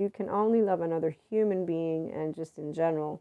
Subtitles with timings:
[0.00, 3.20] you can only love another human being and just in general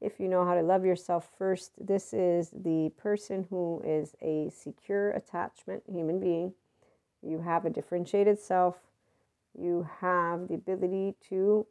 [0.00, 1.72] if you know how to love yourself first.
[1.78, 6.52] This is the person who is a secure attachment human being.
[7.22, 8.76] You have a differentiated self.
[9.58, 11.66] You have the ability to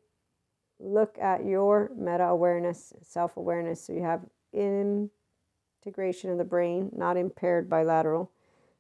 [0.80, 3.86] look at your meta awareness, self awareness.
[3.86, 4.22] So you have
[4.54, 8.32] integration of the brain, not impaired bilateral.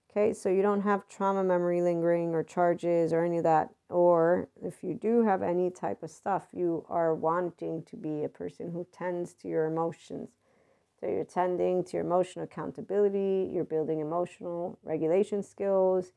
[0.09, 3.69] Okay, so you don't have trauma memory lingering or charges or any of that.
[3.89, 8.29] Or if you do have any type of stuff, you are wanting to be a
[8.29, 10.29] person who tends to your emotions.
[10.99, 16.11] So you're tending to your emotional accountability, you're building emotional regulation skills.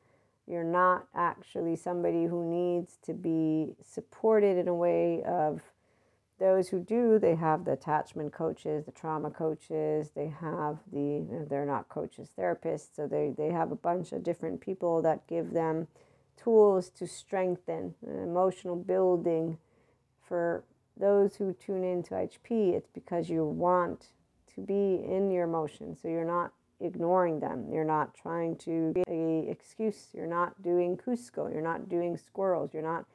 [0.46, 5.62] You're not actually somebody who needs to be supported in a way of
[6.42, 11.64] those who do, they have the attachment coaches, the trauma coaches, they have the, they're
[11.64, 12.88] not coaches, therapists.
[12.96, 15.86] So they, they have a bunch of different people that give them
[16.36, 19.56] tools to strengthen uh, emotional building.
[20.26, 20.64] For
[20.98, 24.08] those who tune into HP, it's because you want
[24.56, 26.00] to be in your emotions.
[26.02, 27.68] So you're not ignoring them.
[27.70, 30.08] You're not trying to be a excuse.
[30.12, 31.52] You're not doing Kuzco.
[31.52, 32.74] You're not doing squirrels.
[32.74, 33.06] You're not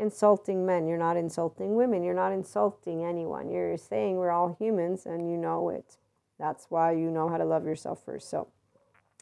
[0.00, 0.86] insulting men.
[0.86, 2.02] You're not insulting women.
[2.02, 3.50] You're not insulting anyone.
[3.50, 5.96] You're saying we're all humans and you know it.
[6.38, 8.30] That's why you know how to love yourself first.
[8.30, 8.48] So,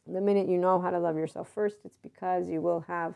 [0.06, 3.14] the minute you know how to love yourself first, it's because you will have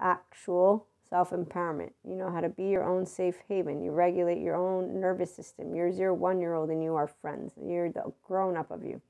[0.00, 1.90] actual self empowerment.
[2.08, 3.82] You know how to be your own safe haven.
[3.82, 5.74] You regulate your own nervous system.
[5.74, 7.52] You're zero one year old and you are friends.
[7.62, 9.02] You're the grown up of you.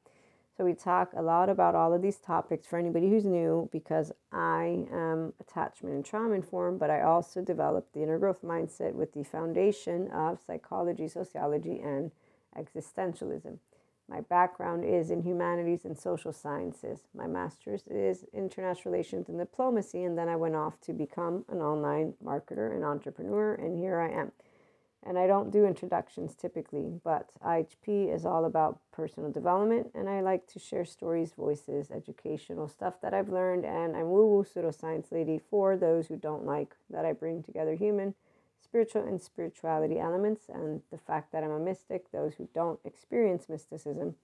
[0.56, 4.10] So, we talk a lot about all of these topics for anybody who's new because
[4.32, 9.12] I am attachment and trauma informed, but I also developed the inner growth mindset with
[9.12, 12.10] the foundation of psychology, sociology, and
[12.56, 13.58] existentialism.
[14.08, 17.00] My background is in humanities and social sciences.
[17.14, 21.58] My master's is international relations and diplomacy, and then I went off to become an
[21.58, 24.32] online marketer and entrepreneur, and here I am.
[25.06, 29.92] And I don't do introductions typically, but IHP is all about personal development.
[29.94, 33.64] And I like to share stories, voices, educational stuff that I've learned.
[33.64, 37.74] And I'm woo woo pseudoscience lady for those who don't like that I bring together
[37.74, 38.14] human,
[38.60, 40.48] spiritual, and spirituality elements.
[40.52, 44.16] And the fact that I'm a mystic, those who don't experience mysticism,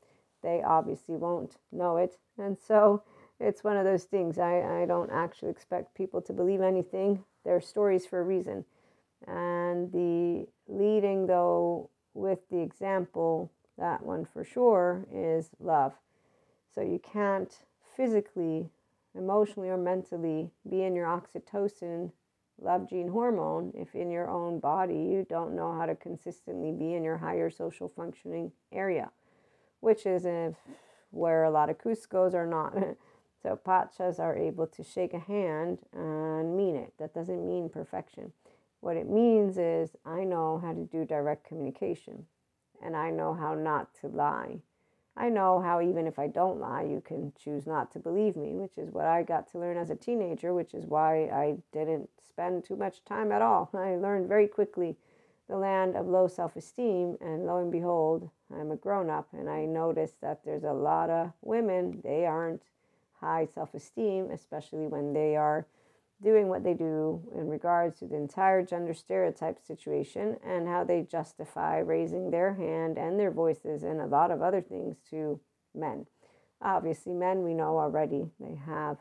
[0.42, 2.18] they obviously won't know it.
[2.36, 3.04] And so
[3.38, 4.38] it's one of those things.
[4.38, 7.22] I, I don't actually expect people to believe anything.
[7.44, 8.64] They're stories for a reason.
[9.26, 15.92] And the leading, though, with the example, that one for sure is love.
[16.74, 17.54] So you can't
[17.96, 18.70] physically,
[19.14, 22.12] emotionally, or mentally be in your oxytocin
[22.62, 26.94] love gene hormone if in your own body you don't know how to consistently be
[26.94, 29.10] in your higher social functioning area,
[29.80, 30.24] which is
[31.10, 32.74] where a lot of Kuzcos are not.
[33.42, 36.92] so Pachas are able to shake a hand and mean it.
[36.98, 38.32] That doesn't mean perfection.
[38.82, 42.26] What it means is I know how to do direct communication
[42.82, 44.58] and I know how not to lie.
[45.16, 48.54] I know how, even if I don't lie, you can choose not to believe me,
[48.54, 52.10] which is what I got to learn as a teenager, which is why I didn't
[52.26, 53.70] spend too much time at all.
[53.74, 54.96] I learned very quickly
[55.48, 59.48] the land of low self esteem, and lo and behold, I'm a grown up, and
[59.48, 62.62] I noticed that there's a lot of women, they aren't
[63.20, 65.66] high self esteem, especially when they are
[66.22, 71.02] doing what they do in regards to the entire gender stereotype situation and how they
[71.02, 75.40] justify raising their hand and their voices and a lot of other things to
[75.74, 76.06] men.
[76.60, 78.98] Obviously, men we know already they have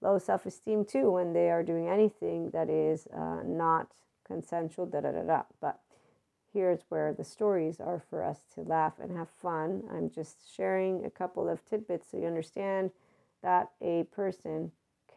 [0.00, 3.88] low self esteem too when they are doing anything that is uh, not
[4.26, 5.42] consensual, da da da da.
[5.60, 5.80] But
[6.52, 9.82] here's where the stories are for us to laugh and have fun.
[9.92, 12.92] I'm just sharing a couple of tidbits so you understand
[13.42, 14.70] that a person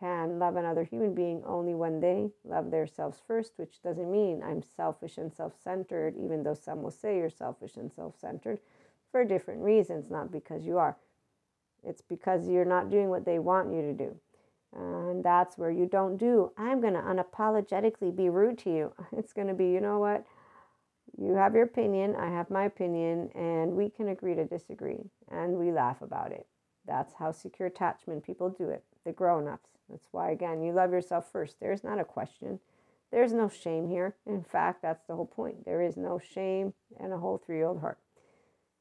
[0.04, 4.62] can love another human being only when they love themselves first, which doesn't mean I'm
[4.62, 8.60] selfish and self centered, even though some will say you're selfish and self centered
[9.12, 10.98] for different reasons, not because you are.
[11.86, 14.18] It's because you're not doing what they want you to do.
[14.74, 18.94] And that's where you don't do, I'm going to unapologetically be rude to you.
[19.18, 20.26] It's going to be, you know what?
[21.18, 25.12] You have your opinion, I have my opinion, and we can agree to disagree.
[25.32, 26.48] And we laugh about it.
[26.86, 29.73] That's how secure attachment people do it, the grown ups.
[29.90, 31.60] That's why, again, you love yourself first.
[31.60, 32.60] There's not a question.
[33.12, 34.16] There's no shame here.
[34.26, 35.66] In fact, that's the whole point.
[35.66, 38.00] There is no shame and a whole three year old heart.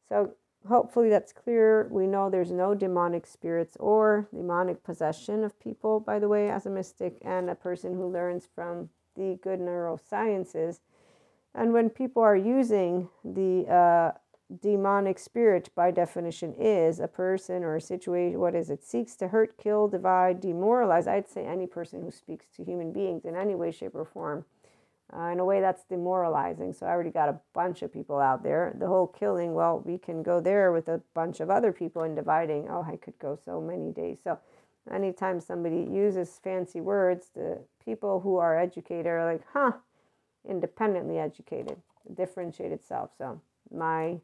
[0.08, 0.34] So,
[0.66, 1.88] hopefully, that's clear.
[1.90, 6.64] We know there's no demonic spirits or demonic possession of people, by the way, as
[6.66, 10.80] a mystic and a person who learns from the good neurosciences.
[11.54, 14.18] And when people are using the uh,
[14.60, 19.28] demonic spirit by definition is a person or a situation what is it seeks to
[19.28, 23.54] hurt kill divide demoralize i'd say any person who speaks to human beings in any
[23.54, 24.44] way shape or form
[25.14, 26.72] Uh, in a way, that's demoralizing.
[26.72, 28.74] So I already got a bunch of people out there.
[28.78, 32.16] The whole killing, well, we can go there with a bunch of other people and
[32.16, 32.68] dividing.
[32.70, 34.18] Oh, I could go so many days.
[34.24, 34.38] So
[34.90, 39.72] anytime somebody uses fancy words, the people who are educated are like, huh,
[40.48, 41.78] independently educated,
[42.14, 43.10] differentiated self.
[43.18, 43.40] So
[43.70, 44.20] my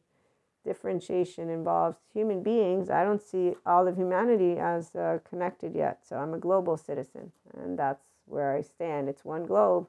[0.64, 2.90] differentiation involves human beings.
[2.90, 6.00] I don't see all of humanity as uh, connected yet.
[6.06, 9.08] So I'm a global citizen, and that's where I stand.
[9.08, 9.88] It's one globe.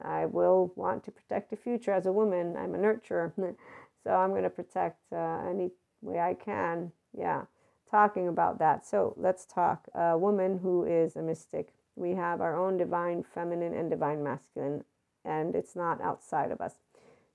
[0.00, 2.56] I will want to protect the future as a woman.
[2.56, 3.32] I'm a nurturer.
[4.04, 5.70] so I'm going to protect uh, any
[6.00, 6.92] way I can.
[7.16, 7.42] Yeah,
[7.90, 8.86] talking about that.
[8.86, 9.86] So let's talk.
[9.94, 11.72] A woman who is a mystic.
[11.94, 14.84] We have our own divine feminine and divine masculine,
[15.24, 16.76] and it's not outside of us.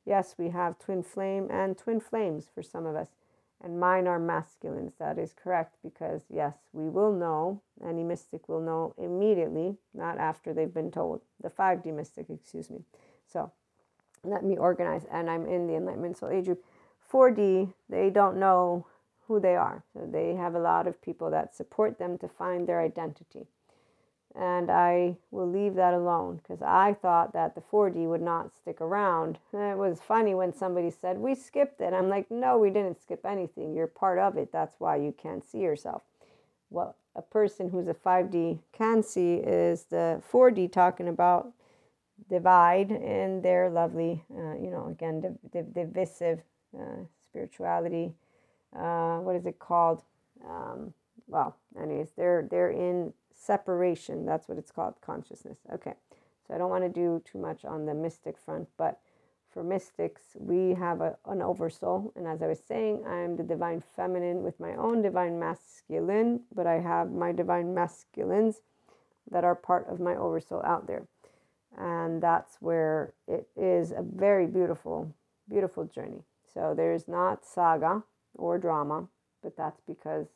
[0.08, 3.10] Yes, we have twin flame and twin flames for some of us,
[3.62, 4.94] and mine are masculines.
[5.00, 10.54] That is correct because, yes, we will know, any mystic will know immediately, not after
[10.54, 11.20] they've been told.
[11.44, 12.86] The 5D mystic, excuse me.
[13.26, 13.52] So
[14.24, 16.64] let me organize, and I'm in the Enlightenment Soul Age group.
[17.12, 18.88] 4D, they don't know
[19.28, 19.84] who they are.
[19.92, 23.48] So they have a lot of people that support them to find their identity
[24.38, 28.82] and I will leave that alone because I thought that the 4D would not stick
[28.82, 29.40] around.
[29.52, 31.94] And it was funny when somebody said, We skipped it.
[31.94, 33.74] I'm like, No, we didn't skip anything.
[33.76, 34.52] You're part of it.
[34.52, 36.04] That's why you can't see yourself.
[36.70, 41.52] What a person who's a 5D can see is the 4D talking about
[42.30, 46.40] divide and their lovely, uh, you know, again, div- div- divisive
[46.78, 48.14] uh, spirituality.
[48.76, 50.04] Uh, what is it called?
[50.48, 50.94] Um,
[51.28, 54.26] well, anyways, they're they're in separation.
[54.26, 55.60] That's what it's called, consciousness.
[55.74, 55.94] Okay,
[56.48, 59.00] so I don't want to do too much on the mystic front, but
[59.50, 62.12] for mystics, we have a, an oversoul.
[62.16, 66.68] And as I was saying, I'm the divine feminine with my own divine masculine, but
[66.68, 68.62] I have my divine masculines
[69.32, 71.08] that are part of my oversoul out there.
[71.78, 75.14] And that's where it is a very beautiful,
[75.50, 76.24] beautiful journey.
[76.54, 78.04] So there's not saga
[78.36, 79.08] or drama,
[79.44, 80.28] but that's because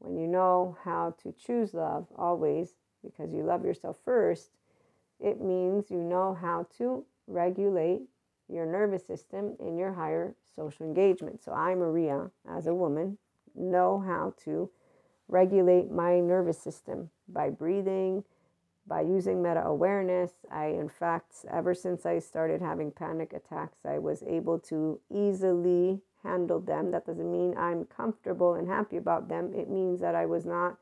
[0.00, 4.50] when you know how to choose love always, because you love yourself first,
[5.20, 8.02] it means you know how to regulate
[8.48, 11.42] your nervous system in your higher social engagement.
[11.42, 13.18] So I, Maria, as a woman,
[13.54, 14.70] know how to
[15.28, 18.24] regulate my nervous system by breathing,
[18.86, 20.32] by using meta awareness.
[20.50, 26.00] I, in fact, ever since I started having panic attacks, I was able to easily
[26.22, 26.90] handled them.
[26.90, 29.52] That doesn't mean I'm comfortable and happy about them.
[29.54, 30.76] It means that I was not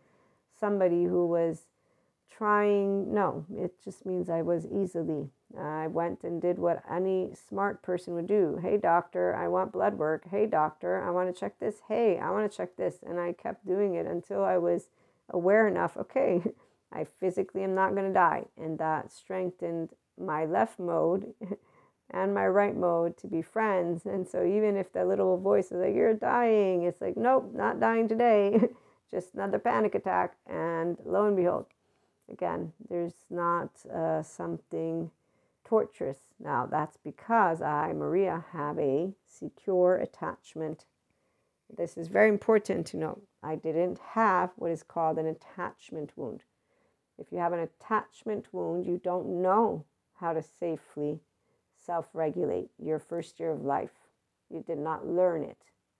[0.58, 1.62] somebody who was
[2.30, 3.12] trying.
[3.12, 5.30] No, it just means I was easily.
[5.58, 8.58] I went and did what any smart person would do.
[8.62, 10.28] Hey, doctor, I want blood work.
[10.30, 11.76] Hey, doctor, I want to check this.
[11.88, 12.98] Hey, I want to check this.
[13.06, 14.88] And I kept doing it until I was
[15.30, 15.96] aware enough.
[15.96, 16.42] Okay,
[16.92, 18.44] I physically am not going to die.
[18.56, 21.32] And that strengthened my left mode
[22.10, 24.06] and my right mode to be friends.
[24.06, 27.80] And so even if that little voice is like, you're dying, it's like, nope, not
[27.80, 28.60] dying today,
[29.10, 30.36] just another panic attack.
[30.46, 31.66] And lo and behold,
[32.30, 35.10] again, there's not uh, something
[35.64, 36.18] torturous.
[36.40, 40.86] Now, that's because I, Maria, have a secure attachment.
[41.76, 43.18] This is very important to know.
[43.42, 46.44] I didn't have what is called an attachment wound.
[47.18, 49.84] If you have an attachment wound, you don't know
[50.14, 51.20] how to safely
[51.88, 54.10] self regulate your first year of life.
[54.50, 55.56] You did not learn it.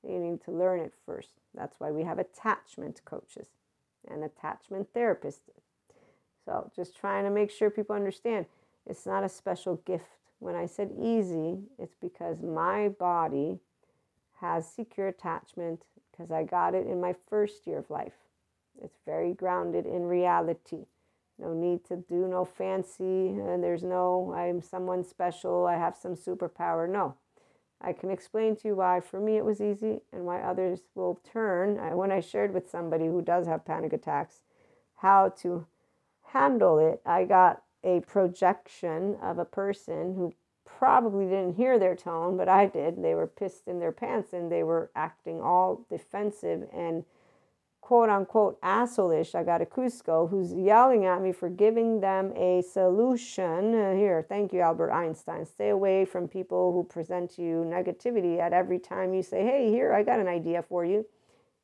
[0.07, 1.31] You need to learn it first.
[1.55, 3.47] That's why we have attachment coaches
[4.07, 5.41] and attachment therapists.
[6.45, 8.45] So, just trying to make sure people understand
[8.87, 10.05] it's not a special gift.
[10.41, 13.59] When I said easy, it's because my body
[14.41, 18.13] has secure attachment because I got it in my first year of life.
[18.83, 20.85] It's very grounded in reality.
[21.39, 26.17] No need to do no fancy, and there's no, I'm someone special, I have some
[26.17, 26.89] superpower.
[26.89, 27.15] No.
[27.81, 31.21] I can explain to you why for me it was easy and why others will
[31.33, 31.79] turn.
[31.79, 34.41] Uh, when I shared with somebody who does have panic attacks
[34.97, 35.67] how to
[36.33, 42.37] handle it, I got a projection of a person who probably didn't hear their tone,
[42.37, 43.03] but I did.
[43.03, 47.05] They were pissed in their pants and they were acting all defensive and
[47.89, 49.35] quote unquote assholeish.
[49.35, 53.75] I got a Kuzco who's yelling at me for giving them a solution.
[53.75, 55.47] Uh, here, thank you, Albert Einstein.
[55.47, 59.71] Stay away from people who present to you negativity at every time you say, hey,
[59.71, 61.07] here, I got an idea for you.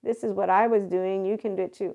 [0.03, 1.27] This is what I was doing.
[1.27, 1.95] You can do it too.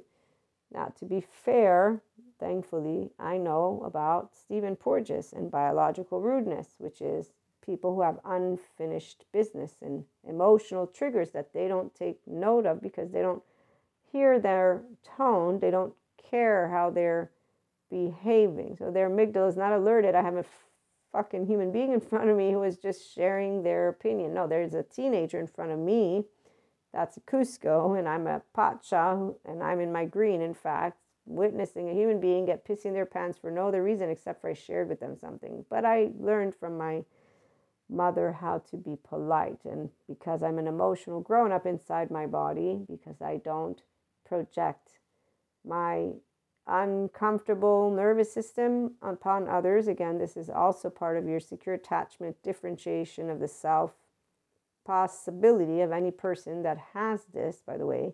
[0.71, 2.03] Now, to be fair,
[2.39, 7.31] thankfully, I know about Stephen Porges and biological rudeness, which is
[7.65, 13.09] people who have unfinished business and emotional triggers that they don't take note of because
[13.09, 13.41] they don't
[14.11, 14.81] hear their
[15.17, 15.93] tone, they don't
[16.29, 17.31] care how they're
[17.89, 18.75] behaving.
[18.77, 20.15] So their amygdala is not alerted.
[20.15, 20.45] I have a
[21.11, 24.33] fucking human being in front of me who is just sharing their opinion.
[24.33, 26.25] No, there's a teenager in front of me.
[26.93, 30.97] That's a Kuzco, and I'm a Pacha, and I'm in my green, in fact,
[31.27, 34.53] witnessing a human being get pissing their pants for no other reason except for I
[34.53, 35.65] shared with them something.
[35.69, 37.03] But I learned from my
[37.89, 39.59] mother how to be polite.
[39.65, 43.81] And because I'm an emotional grown up inside my body, because I don't
[44.29, 44.99] project
[45.65, 46.11] my
[46.67, 49.87] uncomfortable nervous system upon others.
[49.87, 53.91] Again, this is also part of your secure attachment differentiation of the self
[54.85, 58.13] possibility of any person that has this, by the way.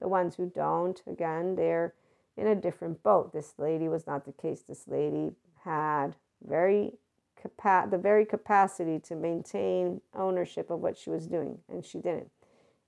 [0.00, 1.94] The ones who don't, again, they're
[2.36, 3.32] in a different boat.
[3.32, 4.62] This lady was not the case.
[4.62, 5.32] This lady
[5.64, 6.16] had
[6.46, 6.92] very
[7.40, 12.30] capa- the very capacity to maintain ownership of what she was doing, and she didn't.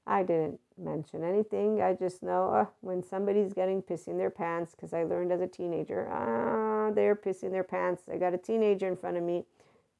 [0.07, 1.83] I didn't mention anything.
[1.83, 5.49] I just know uh, when somebody's getting pissing their pants, because I learned as a
[5.49, 8.05] teenager, ah, they're pissing their pants.
[8.13, 9.45] I got a teenager in front of me,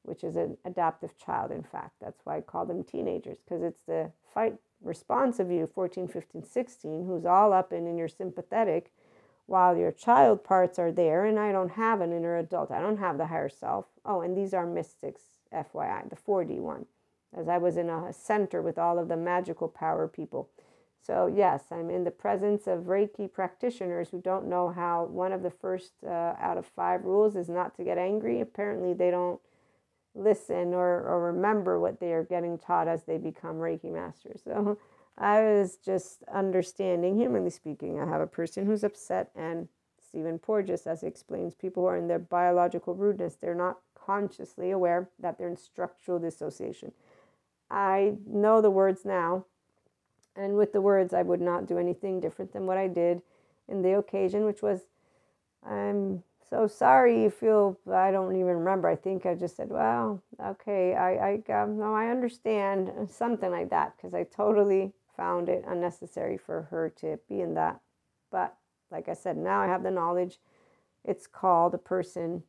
[0.03, 1.95] which is an adaptive child, in fact.
[1.99, 6.43] That's why I call them teenagers, because it's the fight response of you, 14, 15,
[6.43, 8.93] 16, who's all up and in your sympathetic,
[9.45, 11.25] while your child parts are there.
[11.25, 13.87] And I don't have an inner adult, I don't have the higher self.
[14.05, 15.23] Oh, and these are mystics,
[15.53, 16.85] FYI, the 4D one
[17.37, 20.49] as I was in a center with all of the magical power people.
[20.99, 25.43] So, yes, I'm in the presence of Reiki practitioners who don't know how one of
[25.43, 28.41] the first uh, out of five rules is not to get angry.
[28.41, 29.39] Apparently, they don't
[30.15, 34.41] listen or, or remember what they are getting taught as they become Reiki masters.
[34.43, 34.77] So,
[35.17, 37.99] I was just understanding, humanly speaking.
[37.99, 39.67] I have a person who's upset, and
[39.99, 44.71] Stephen Porges, as he explains, people who are in their biological rudeness, they're not consciously
[44.71, 46.91] aware that they're in structural dissociation.
[47.69, 49.45] I know the words now.
[50.35, 53.21] And with the words, I would not do anything different than what I did
[53.67, 54.81] in the occasion, which was,
[55.67, 58.87] I'm so sorry you feel, I don't even remember.
[58.87, 63.69] I think I just said, well, okay, I, I um, no, I understand, something like
[63.71, 67.81] that, because I totally found it unnecessary for her to be in that.
[68.31, 68.55] But
[68.91, 70.37] like I said, now I have the knowledge.
[71.03, 72.43] It's called a person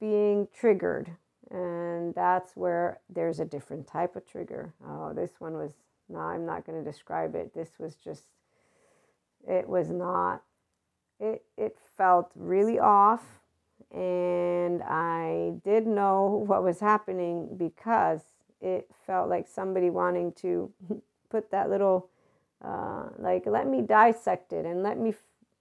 [0.00, 1.12] being triggered
[1.50, 4.72] and that's where there's a different type of trigger.
[4.86, 5.72] Oh, this one was,
[6.08, 7.52] no, I'm not going to describe it.
[7.54, 8.24] This was just,
[9.48, 10.42] it was not,
[11.18, 13.24] it, it felt really off.
[13.92, 18.20] And I did know what was happening because
[18.60, 20.70] it felt like somebody wanting to
[21.30, 22.10] put that little,
[22.64, 25.14] uh, like, let me dissect it and let me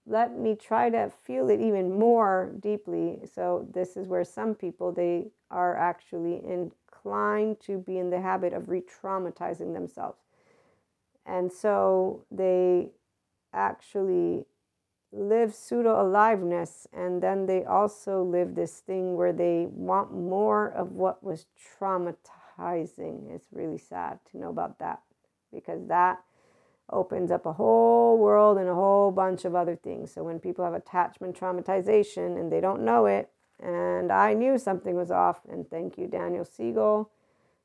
[0.10, 3.20] let me try to feel it even more deeply.
[3.32, 8.52] So, this is where some people they are actually inclined to be in the habit
[8.52, 10.18] of re traumatizing themselves.
[11.26, 12.90] And so, they
[13.54, 14.46] actually
[15.12, 20.92] live pseudo aliveness and then they also live this thing where they want more of
[20.92, 21.48] what was
[21.80, 23.34] traumatizing.
[23.34, 25.02] It's really sad to know about that
[25.52, 26.20] because that
[26.92, 30.12] opens up a whole world and a whole bunch of other things.
[30.14, 33.30] So when people have attachment traumatization and they don't know it,
[33.62, 37.12] and I knew something was off, and thank you, Daniel Siegel,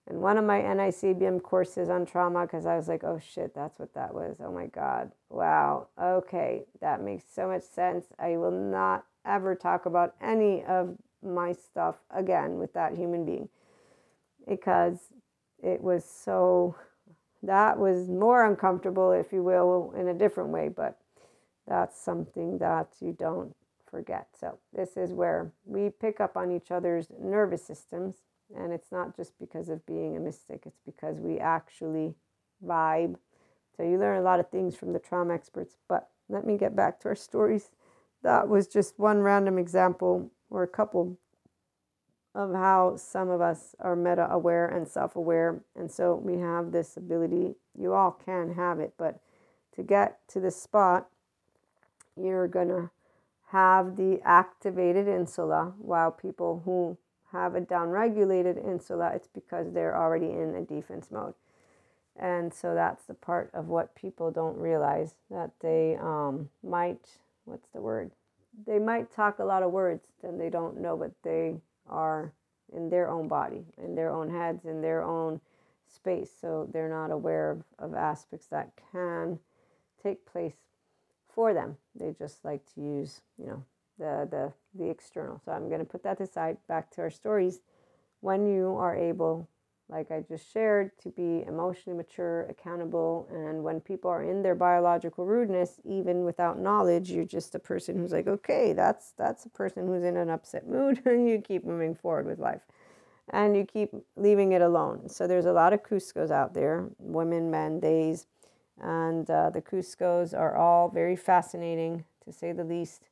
[0.07, 3.79] and one of my NICABM courses on trauma, because I was like, oh shit, that's
[3.79, 4.37] what that was.
[4.41, 5.13] Oh my God.
[5.31, 5.89] Wow.
[6.01, 6.65] Okay.
[6.81, 8.07] That makes so much sense.
[8.19, 13.49] I will not ever talk about any of my stuff again with that human being
[14.47, 14.99] because
[15.63, 16.77] it was so
[17.47, 20.99] that was more uncomfortable, if you will, in a different way, but
[21.67, 23.55] that's something that you don't
[23.91, 24.29] forget.
[24.39, 28.17] So, this is where we pick up on each other's nervous systems,
[28.57, 32.15] and it's not just because of being a mystic, it's because we actually
[32.65, 33.17] vibe.
[33.77, 36.75] So, you learn a lot of things from the trauma experts, but let me get
[36.75, 37.71] back to our stories.
[38.23, 41.19] That was just one random example or a couple
[42.35, 45.61] of how some of us are meta aware and self aware.
[45.77, 47.55] And so we have this ability.
[47.79, 49.21] You all can have it, but
[49.77, 51.09] to get to this spot,
[52.17, 52.91] you're going to
[53.49, 56.97] have the activated insula, while people who
[57.33, 61.35] have a downregulated insula, it's because they're already in a defense mode.
[62.17, 67.69] And so that's the part of what people don't realize that they um, might, what's
[67.73, 68.13] the word?
[68.67, 71.57] They might talk a lot of words, then they don't know what they
[71.89, 72.33] are
[72.75, 75.41] in their own body, in their own heads, in their own
[75.87, 76.31] space.
[76.41, 79.39] So they're not aware of, of aspects that can
[80.03, 80.57] take place
[81.35, 81.77] for them.
[81.95, 83.65] They just like to use, you know,
[83.99, 85.41] the the the external.
[85.45, 86.57] So I'm going to put that aside.
[86.69, 87.61] Back to our stories.
[88.21, 89.49] When you are able
[89.89, 93.29] like I just shared, to be emotionally mature, accountable.
[93.33, 97.97] And when people are in their biological rudeness, even without knowledge, you're just a person
[97.99, 101.65] who's like, okay, that's that's a person who's in an upset mood, and you keep
[101.65, 102.63] moving forward with life.
[103.31, 105.09] and you keep leaving it alone.
[105.09, 108.27] So there's a lot of Kuzcos out there, women, men, days,
[108.81, 113.09] and uh, the Kuzcos are all very fascinating to say the least.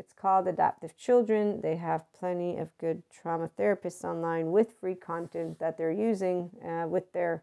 [0.00, 1.60] It's called Adaptive Children.
[1.60, 6.88] They have plenty of good trauma therapists online with free content that they're using uh,
[6.88, 7.42] with their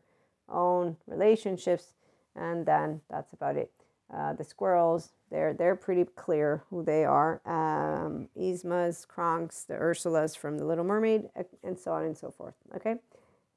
[0.49, 1.93] own relationships,
[2.35, 3.71] and then that's about it.
[4.11, 7.41] Uh, the squirrels, they're they're pretty clear who they are.
[7.45, 11.29] Um, Yzmas, Kronks, the Ursulas from The Little Mermaid,
[11.63, 12.55] and so on and so forth.
[12.75, 12.95] Okay,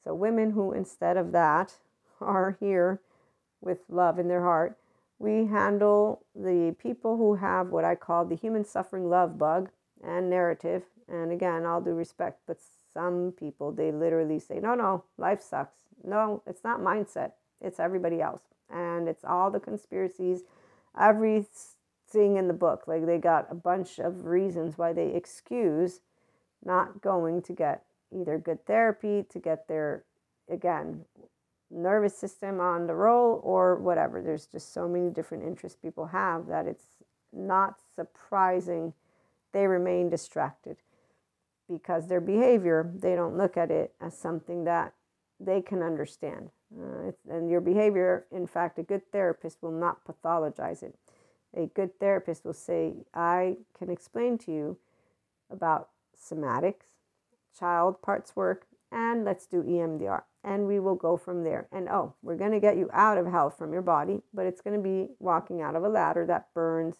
[0.04, 1.72] so women who instead of that
[2.20, 3.00] are here
[3.62, 4.76] with love in their heart,
[5.20, 9.70] we handle the people who have what I call the human suffering love bug
[10.02, 10.82] and narrative.
[11.08, 12.58] And again, all due respect, but
[12.92, 17.32] some people they literally say, "No, no, life sucks." No, it's not mindset.
[17.60, 20.42] It's everybody else and it's all the conspiracies,
[20.98, 22.84] everything in the book.
[22.86, 26.00] Like they got a bunch of reasons why they excuse
[26.64, 30.04] not going to get either good therapy to get their
[30.48, 31.04] again
[31.70, 34.20] nervous system on the roll or whatever.
[34.20, 36.84] There's just so many different interests people have that it's
[37.32, 38.92] not surprising
[39.52, 40.76] they remain distracted
[41.68, 44.94] because their behavior, they don't look at it as something that
[45.38, 46.50] they can understand.
[46.76, 50.96] Uh, and your behavior, in fact, a good therapist will not pathologize it.
[51.56, 54.78] A good therapist will say, I can explain to you
[55.50, 56.98] about somatics,
[57.58, 60.22] child parts work, and let's do EMDR.
[60.42, 61.68] And we will go from there.
[61.70, 64.60] And oh, we're going to get you out of hell from your body, but it's
[64.60, 66.96] going to be walking out of a ladder that burns.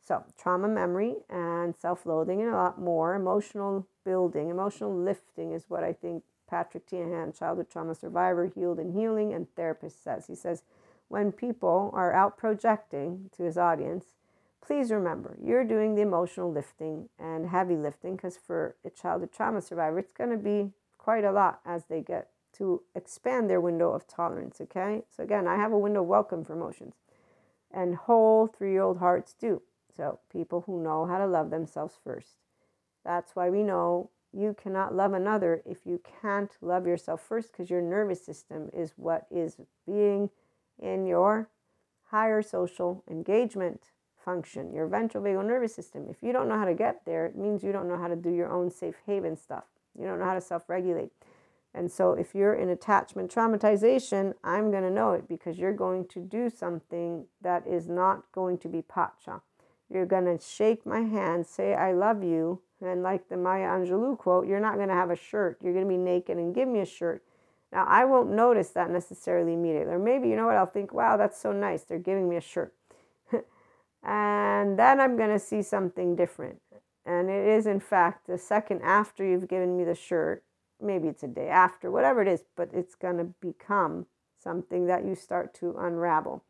[0.00, 5.64] So, trauma memory and self loathing, and a lot more emotional building, emotional lifting is
[5.68, 10.26] what I think Patrick Teahan, childhood trauma survivor, healed and healing, and therapist says.
[10.26, 10.62] He says,
[11.08, 14.14] when people are out projecting to his audience,
[14.60, 19.60] please remember you're doing the emotional lifting and heavy lifting because for a childhood trauma
[19.60, 23.92] survivor, it's going to be quite a lot as they get to expand their window
[23.92, 24.60] of tolerance.
[24.60, 25.02] Okay.
[25.14, 26.94] So, again, I have a window welcome for emotions,
[27.70, 29.62] and whole three year old hearts do.
[29.96, 32.38] So, people who know how to love themselves first.
[33.04, 37.70] That's why we know you cannot love another if you can't love yourself first because
[37.70, 40.30] your nervous system is what is being
[40.80, 41.48] in your
[42.10, 43.90] higher social engagement
[44.24, 46.06] function, your ventral vagal nervous system.
[46.08, 48.16] If you don't know how to get there, it means you don't know how to
[48.16, 49.64] do your own safe haven stuff.
[49.98, 51.10] You don't know how to self regulate.
[51.74, 56.06] And so, if you're in attachment traumatization, I'm going to know it because you're going
[56.08, 59.42] to do something that is not going to be pacha.
[59.90, 64.16] You're going to shake my hand, say, I love you, and like the Maya Angelou
[64.16, 65.58] quote, you're not going to have a shirt.
[65.62, 67.24] You're going to be naked and give me a shirt.
[67.72, 69.92] Now, I won't notice that necessarily immediately.
[69.92, 71.82] Or maybe, you know what, I'll think, wow, that's so nice.
[71.82, 72.72] They're giving me a shirt.
[74.04, 76.60] and then I'm going to see something different.
[77.04, 80.43] And it is, in fact, the second after you've given me the shirt,
[80.84, 84.06] maybe it's a day after, whatever it is, but it's going to become
[84.42, 86.44] something that you start to unravel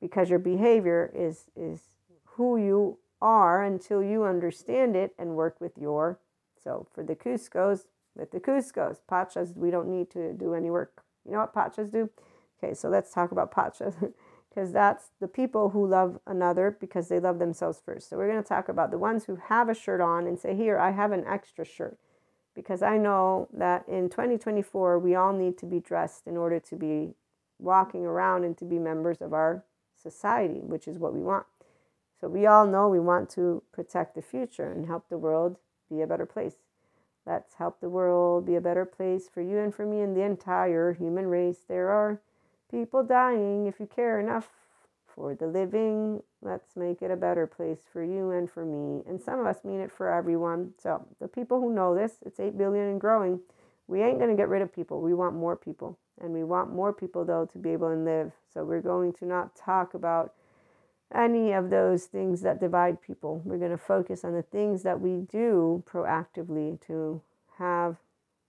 [0.00, 1.80] because your behavior is, is
[2.24, 6.18] who you are until you understand it and work with your.
[6.62, 11.04] So for the Kuzcos, with the Kuzcos, Pachas, we don't need to do any work.
[11.24, 12.10] You know what Pachas do?
[12.62, 13.94] Okay, so let's talk about Pachas
[14.48, 18.10] because that's the people who love another because they love themselves first.
[18.10, 20.54] So we're going to talk about the ones who have a shirt on and say,
[20.54, 21.98] Here, I have an extra shirt.
[22.54, 26.76] Because I know that in 2024, we all need to be dressed in order to
[26.76, 27.14] be
[27.58, 29.64] walking around and to be members of our
[29.96, 31.46] society, which is what we want.
[32.20, 35.56] So we all know we want to protect the future and help the world
[35.90, 36.56] be a better place.
[37.24, 40.22] Let's help the world be a better place for you and for me and the
[40.22, 41.60] entire human race.
[41.68, 42.20] There are
[42.70, 43.66] people dying.
[43.66, 44.50] If you care enough
[45.14, 49.02] for the living, let's make it a better place for you and for me.
[49.06, 50.72] And some of us mean it for everyone.
[50.82, 53.40] So the people who know this, it's 8 billion and growing.
[53.86, 55.00] We ain't going to get rid of people.
[55.00, 55.98] We want more people.
[56.20, 58.32] And we want more people, though, to be able to live.
[58.52, 60.32] So we're going to not talk about
[61.14, 63.42] any of those things that divide people.
[63.44, 67.20] We're going to focus on the things that we do proactively to
[67.58, 67.96] have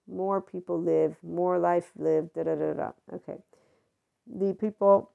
[0.07, 2.91] more people live, more life lived, da da da da.
[3.13, 3.37] Okay.
[4.27, 5.09] The people,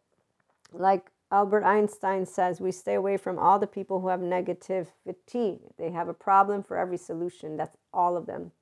[0.73, 5.59] like Albert Einstein says, we stay away from all the people who have negativity.
[5.77, 7.57] They have a problem for every solution.
[7.57, 8.53] That's all of them.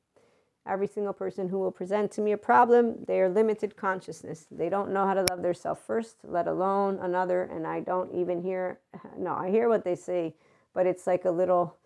[0.67, 4.47] Every single person who will present to me a problem, they are limited consciousness.
[4.51, 7.45] They don't know how to love themselves first, let alone another.
[7.45, 8.81] And I don't even hear,
[9.17, 10.35] no, I hear what they say,
[10.75, 11.77] but it's like a little,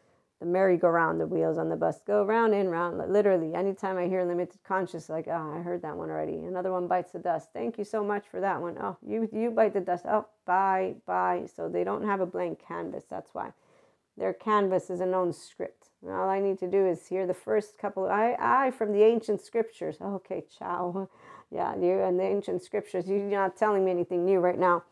[0.41, 2.99] the merry-go-round, the wheels on the bus go round and round.
[3.13, 6.37] Literally, anytime I hear limited conscious, like, oh, I heard that one already.
[6.37, 7.51] Another one bites the dust.
[7.55, 8.77] Thank you so much for that one.
[8.81, 10.07] Oh, you you bite the dust.
[10.09, 11.47] Oh, bye, bye.
[11.55, 13.05] So they don't have a blank canvas.
[13.11, 13.53] That's why
[14.19, 17.79] their canvas is a known script All I need to do is hear the first
[17.79, 18.07] couple.
[18.07, 19.99] I, I from the ancient scriptures.
[20.03, 21.09] Okay, ciao.
[21.53, 23.09] Yeah, you and the ancient scriptures.
[23.09, 24.85] You're not telling me anything new right now.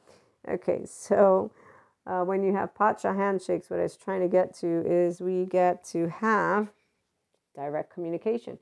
[0.49, 1.51] Okay, so
[2.09, 5.45] uh, when you have pacha handshakes, what I was trying to get to is we
[5.45, 6.69] get to have
[7.55, 8.59] direct communication.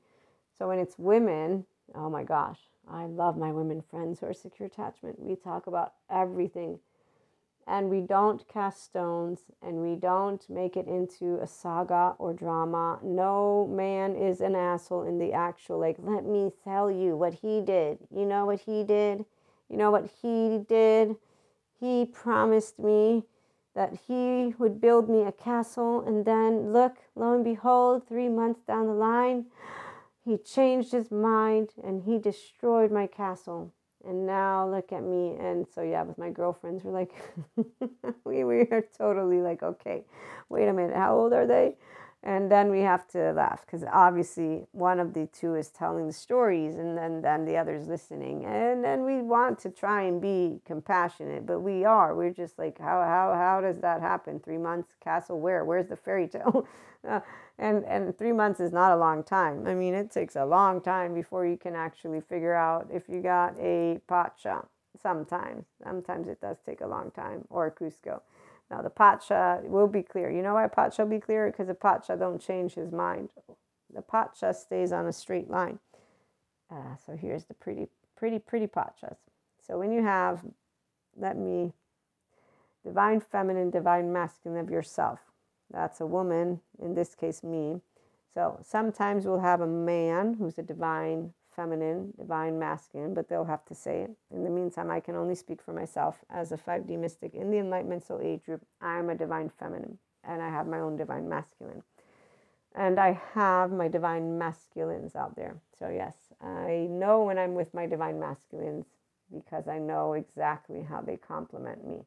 [0.57, 2.59] So when it's women, oh my gosh,
[2.91, 5.19] I love my women friends who are secure attachment.
[5.19, 6.79] We talk about everything.
[7.65, 12.99] And we don't cast stones and we don't make it into a saga or drama.
[13.03, 17.61] No man is an asshole in the actual, like, let me tell you what he
[17.61, 17.99] did.
[18.09, 19.25] You know what he did?
[19.69, 21.17] You know what he did?
[21.79, 23.23] He promised me
[23.77, 26.01] that he would build me a castle.
[26.01, 29.45] And then, look, lo and behold, three months down the line,
[30.25, 33.71] he changed his mind and he destroyed my castle.
[34.03, 35.35] And now look at me.
[35.39, 37.13] And so, yeah, with my girlfriends, we're like,
[38.25, 40.03] we, we are totally like, okay,
[40.49, 41.75] wait a minute, how old are they?
[42.27, 46.13] And then we have to laugh because obviously one of the two is telling the
[46.13, 48.43] stories and then then the other is listening.
[48.43, 52.13] And then we want to try and be compassionate but we are.
[52.15, 54.41] We're just like how how how does that happen?
[54.41, 55.63] Three months castle where?
[55.63, 56.67] Where's the fairy tale?
[57.59, 59.65] And and three months is not a long time.
[59.65, 63.21] I mean it takes a long time before you can actually figure out if you
[63.21, 64.65] got a pacha.
[65.01, 68.21] Sometimes sometimes it does take a long time or a kuzco
[68.69, 70.29] now the Pacha will be clear.
[70.29, 71.49] You know why Pacha will be clear?
[71.49, 73.29] Because the Pacha don't change his mind.
[73.93, 75.79] The Pacha stays on a straight line.
[76.69, 79.17] Uh, so here's the pretty, pretty, pretty Pachas.
[79.65, 80.43] So when you have,
[81.15, 81.71] let me,
[82.83, 85.19] divine feminine, divine masculine of yourself.
[85.71, 87.81] That's a woman, in this case me.
[88.33, 93.65] So sometimes we'll have a man who's a divine feminine, divine masculine, but they'll have
[93.65, 94.11] to say it.
[94.33, 97.57] In the meantime, I can only speak for myself as a 5D mystic in the
[97.57, 98.61] Enlightenment Soul Age group.
[98.79, 101.83] I am a divine feminine and I have my own divine masculine.
[102.75, 105.57] And I have my divine masculines out there.
[105.77, 108.85] So, yes, I know when I'm with my divine masculines
[109.33, 112.03] because I know exactly how they complement me.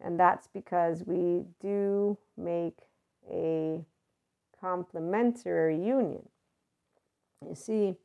[0.00, 2.78] And that's because we do make
[3.28, 3.84] a
[4.60, 6.28] complementary union.
[7.46, 7.96] You see,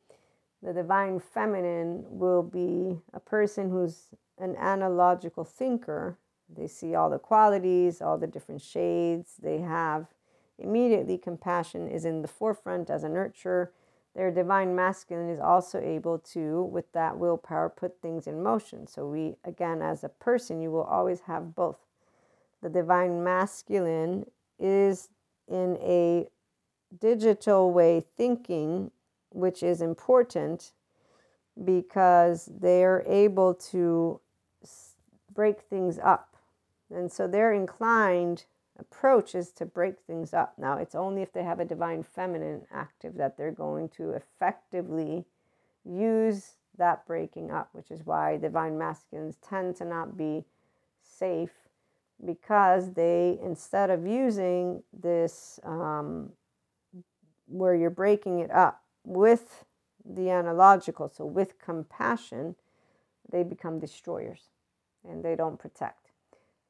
[0.64, 4.06] the divine feminine will be a person who's
[4.38, 6.18] an analogical thinker.
[6.48, 9.34] They see all the qualities, all the different shades.
[9.42, 10.06] They have
[10.58, 13.68] immediately compassion is in the forefront as a nurturer.
[14.14, 18.86] Their divine masculine is also able to, with that willpower, put things in motion.
[18.86, 21.78] So, we, again, as a person, you will always have both.
[22.62, 24.26] The divine masculine
[24.58, 25.08] is
[25.48, 26.28] in a
[26.98, 28.92] digital way thinking
[29.34, 30.72] which is important
[31.64, 34.20] because they're able to
[35.34, 36.36] break things up.
[36.90, 38.44] And so their inclined
[38.78, 40.54] approach is to break things up.
[40.58, 45.24] Now, it's only if they have a divine feminine active that they're going to effectively
[45.84, 50.44] use that breaking up, which is why divine masculines tend to not be
[51.02, 51.52] safe
[52.24, 56.30] because they, instead of using this um,
[57.46, 59.64] where you're breaking it up, with
[60.04, 62.56] the analogical, so with compassion,
[63.30, 64.50] they become destroyers
[65.08, 66.10] and they don't protect.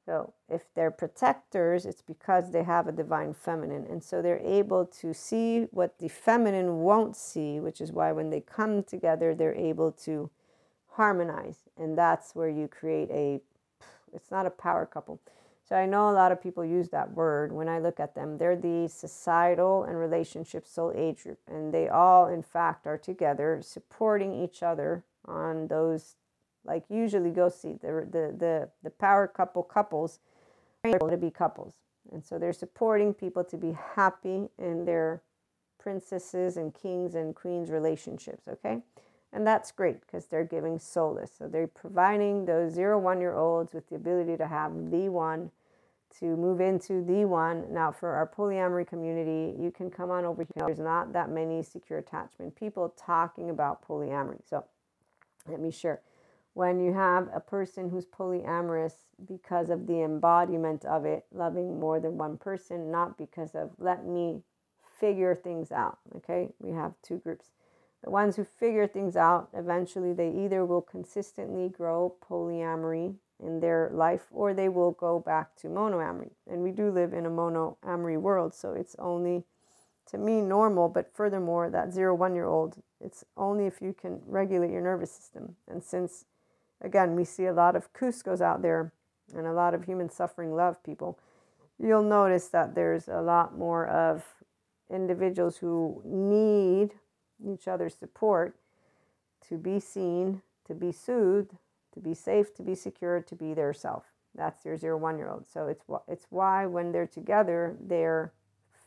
[0.04, 3.86] So, if they're protectors, it's because they have a divine feminine.
[3.88, 8.28] And so they're able to see what the feminine won't see, which is why when
[8.28, 10.30] they come together, they're able to
[10.90, 11.60] harmonize.
[11.78, 13.40] And that's where you create a,
[14.12, 15.20] it's not a power couple,
[15.76, 17.52] I know a lot of people use that word.
[17.52, 21.88] When I look at them, they're the societal and relationship soul age group, and they
[21.88, 26.16] all, in fact, are together supporting each other on those.
[26.64, 30.20] Like usually, go see the the the, the power couple couples
[30.84, 31.74] to be couples,
[32.12, 35.22] and so they're supporting people to be happy in their
[35.78, 38.48] princesses and kings and queens relationships.
[38.48, 38.80] Okay.
[39.34, 41.32] And that's great because they're giving solace.
[41.36, 45.50] So they're providing those zero one year olds with the ability to have the one
[46.20, 47.72] to move into the one.
[47.72, 50.66] Now, for our polyamory community, you can come on over here.
[50.66, 54.40] There's not that many secure attachment people talking about polyamory.
[54.48, 54.64] So
[55.48, 56.00] let me share.
[56.54, 58.94] When you have a person who's polyamorous
[59.26, 64.06] because of the embodiment of it, loving more than one person, not because of let
[64.06, 64.42] me
[65.00, 65.98] figure things out.
[66.16, 67.50] Okay, we have two groups
[68.04, 73.90] the ones who figure things out, eventually they either will consistently grow polyamory in their
[73.92, 76.30] life or they will go back to monoamory.
[76.50, 79.44] And we do live in a monoamory world, so it's only
[80.06, 84.20] to me normal, but furthermore, that zero one year old, it's only if you can
[84.26, 85.56] regulate your nervous system.
[85.66, 86.26] And since,
[86.80, 88.92] again, we see a lot of Kuzcos out there
[89.34, 91.18] and a lot of human suffering love people,
[91.78, 94.24] you'll notice that there's a lot more of
[94.90, 96.92] individuals who need
[97.44, 98.56] each other's support
[99.48, 101.56] to be seen, to be soothed,
[101.94, 104.04] to be safe, to be secure, to be their self.
[104.34, 105.46] That's your zero one year old.
[105.48, 108.32] So it's it's why when they're together, they're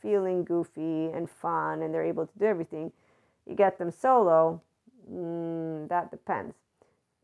[0.02, 2.92] feeling goofy and fun, and they're able to do everything.
[3.46, 4.62] You get them solo,
[5.12, 6.56] mm, that depends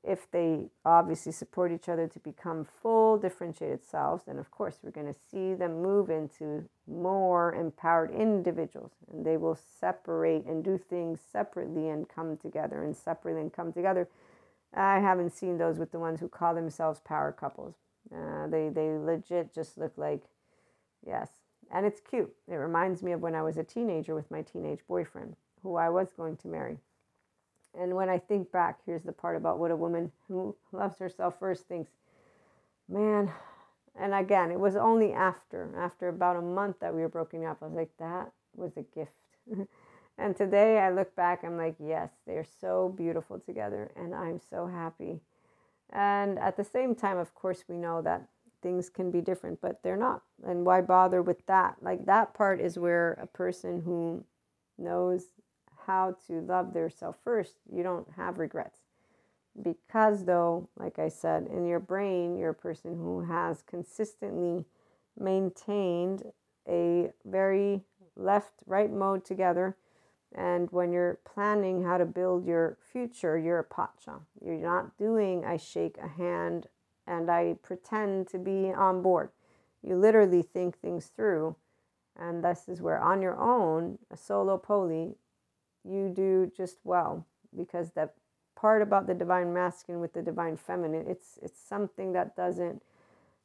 [0.04, 4.91] if they obviously support each other to become full differentiated selves, then of course we're
[4.91, 10.78] going to see them move into more empowered individuals and they will separate and do
[10.78, 14.10] things separately and come together and separately and come together.
[14.75, 17.75] I haven't seen those with the ones who call themselves power couples.
[18.13, 20.23] Uh, they, they legit just look like,
[21.05, 21.29] yes.
[21.71, 22.33] And it's cute.
[22.47, 25.89] It reminds me of when I was a teenager with my teenage boyfriend, who I
[25.89, 26.77] was going to marry.
[27.77, 31.39] And when I think back, here's the part about what a woman who loves herself
[31.39, 31.91] first thinks,
[32.88, 33.31] man.
[33.99, 37.57] And again, it was only after, after about a month that we were broken up.
[37.62, 39.12] I was like, that was a gift.
[40.17, 44.67] and today I look back, I'm like, yes, they're so beautiful together, and I'm so
[44.67, 45.21] happy.
[45.91, 48.28] And at the same time, of course, we know that
[48.62, 50.21] things can be different, but they're not.
[50.45, 51.76] And why bother with that?
[51.82, 54.23] Like that part is where a person who
[54.78, 55.26] knows
[55.86, 58.80] how to love their self first, you don't have regrets.
[59.62, 64.65] Because, though, like I said, in your brain, you're a person who has consistently
[65.19, 66.23] maintained
[66.67, 67.82] a very
[68.15, 69.76] left right mode together.
[70.36, 74.22] And when you're planning how to build your future, you're a pacha.
[74.43, 76.67] You're not doing I shake a hand
[77.06, 79.30] and I pretend to be on board.
[79.82, 81.56] You literally think things through.
[82.15, 85.15] And this is where, on your own, a solo poly,
[85.84, 88.13] you do just well because that
[88.56, 92.82] part about the divine masculine with the divine feminine it's it's something that doesn't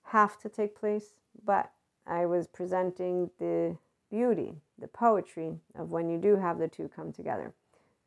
[0.05, 1.72] have to take place but
[2.07, 3.77] i was presenting the
[4.11, 7.52] beauty the poetry of when you do have the two come together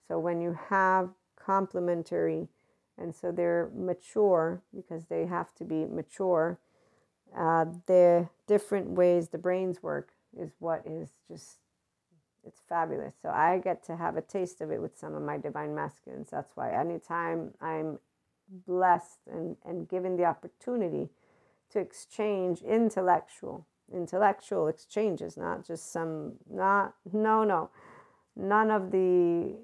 [0.07, 2.47] so when you have complementary
[2.97, 6.60] and so they're mature because they have to be mature
[7.38, 11.57] uh, the different ways the brains work is what is just
[12.45, 13.13] it's fabulous.
[13.21, 16.29] So I get to have a taste of it with some of my divine masculines.
[16.31, 17.99] That's why anytime I'm
[18.65, 21.10] blessed and, and given the opportunity
[21.71, 27.69] to exchange intellectual, intellectual exchanges, not just some, not, no, no,
[28.36, 29.56] none of the,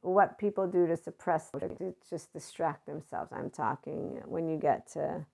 [0.00, 3.32] what people do to suppress, to just distract themselves.
[3.32, 5.26] I'm talking when you get to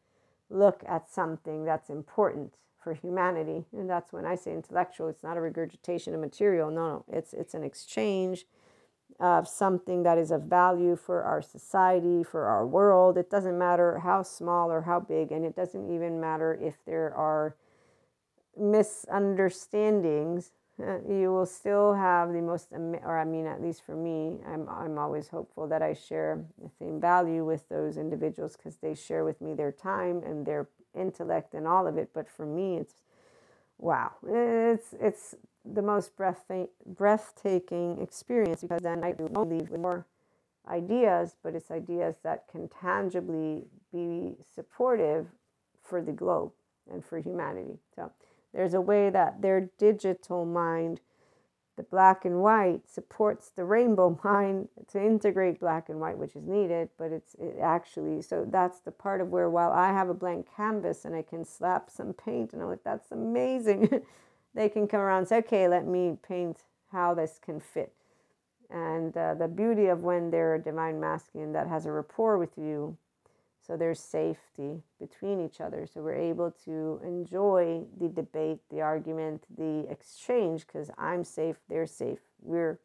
[0.50, 2.54] look at something that's important
[2.84, 3.64] for humanity.
[3.72, 6.70] And that's when I say intellectual, it's not a regurgitation of material.
[6.70, 8.44] No, no, it's it's an exchange
[9.20, 13.16] of something that is of value for our society, for our world.
[13.16, 17.14] It doesn't matter how small or how big, and it doesn't even matter if there
[17.14, 17.56] are
[18.58, 20.52] misunderstandings.
[20.82, 24.68] Uh, you will still have the most, or I mean, at least for me, I'm,
[24.68, 29.24] I'm always hopeful that I share the same value with those individuals because they share
[29.24, 32.10] with me their time and their intellect and all of it.
[32.14, 32.94] But for me, it's
[33.78, 34.12] wow.
[34.26, 36.50] It's it's the most breath-
[36.86, 40.06] breathtaking experience because then I do leave with more
[40.68, 45.26] ideas, but it's ideas that can tangibly be supportive
[45.82, 46.52] for the globe
[46.92, 47.78] and for humanity.
[47.94, 48.12] So
[48.54, 51.00] there's a way that their digital mind
[51.76, 56.46] the black and white supports the rainbow mind to integrate black and white which is
[56.46, 60.14] needed but it's it actually so that's the part of where while i have a
[60.14, 63.88] blank canvas and i can slap some paint and i'm like that's amazing.
[64.54, 66.62] They can come around and say okay let me paint
[66.92, 67.92] how this can fit.
[68.70, 72.56] And uh, the beauty of when they're a divine masculine that has a rapport with
[72.56, 72.96] you
[73.66, 75.86] so there's safety between each other.
[75.86, 81.86] So we're able to enjoy the debate, the argument, the exchange because I'm safe, they're
[81.86, 82.18] safe.
[82.42, 82.78] We're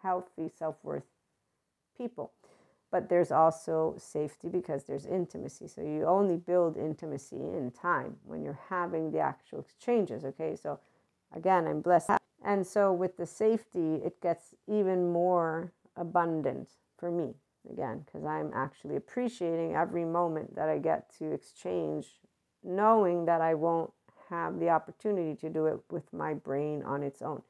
[0.00, 1.06] healthy, self worth
[1.96, 2.32] people.
[2.92, 5.66] But there's also safety because there's intimacy.
[5.66, 10.24] So you only build intimacy in time when you're having the actual exchanges.
[10.24, 10.54] Okay.
[10.54, 10.78] So
[11.34, 12.10] again, I'm blessed.
[12.44, 17.34] And so with the safety, it gets even more abundant for me
[17.70, 22.06] again because I'm actually appreciating every moment that I get to exchange,
[22.62, 23.92] knowing that I won't
[24.30, 27.42] have the opportunity to do it with my brain on its own.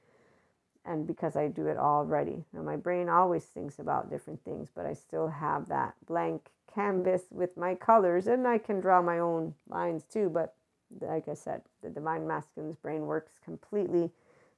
[0.85, 2.45] And because I do it already.
[2.53, 7.23] Now, my brain always thinks about different things, but I still have that blank canvas
[7.31, 10.29] with my colors, and I can draw my own lines too.
[10.29, 10.55] But
[11.01, 14.11] like I said, the divine masculine's brain works completely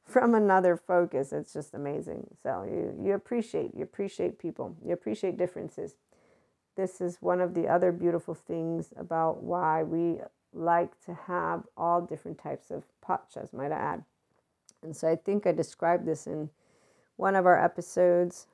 [0.05, 1.33] from another focus.
[1.33, 2.27] It's just amazing.
[2.43, 5.97] So you, you appreciate, you appreciate people, you appreciate differences.
[6.77, 10.19] This is one of the other beautiful things about why we
[10.53, 14.05] like to have all different types of pachas, might I add.
[14.83, 16.51] And so I think I described this in
[17.17, 18.47] one of our episodes,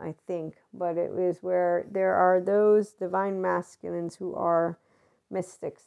[0.00, 4.78] I think, but it was where there are those divine masculines who are
[5.30, 5.84] mystics.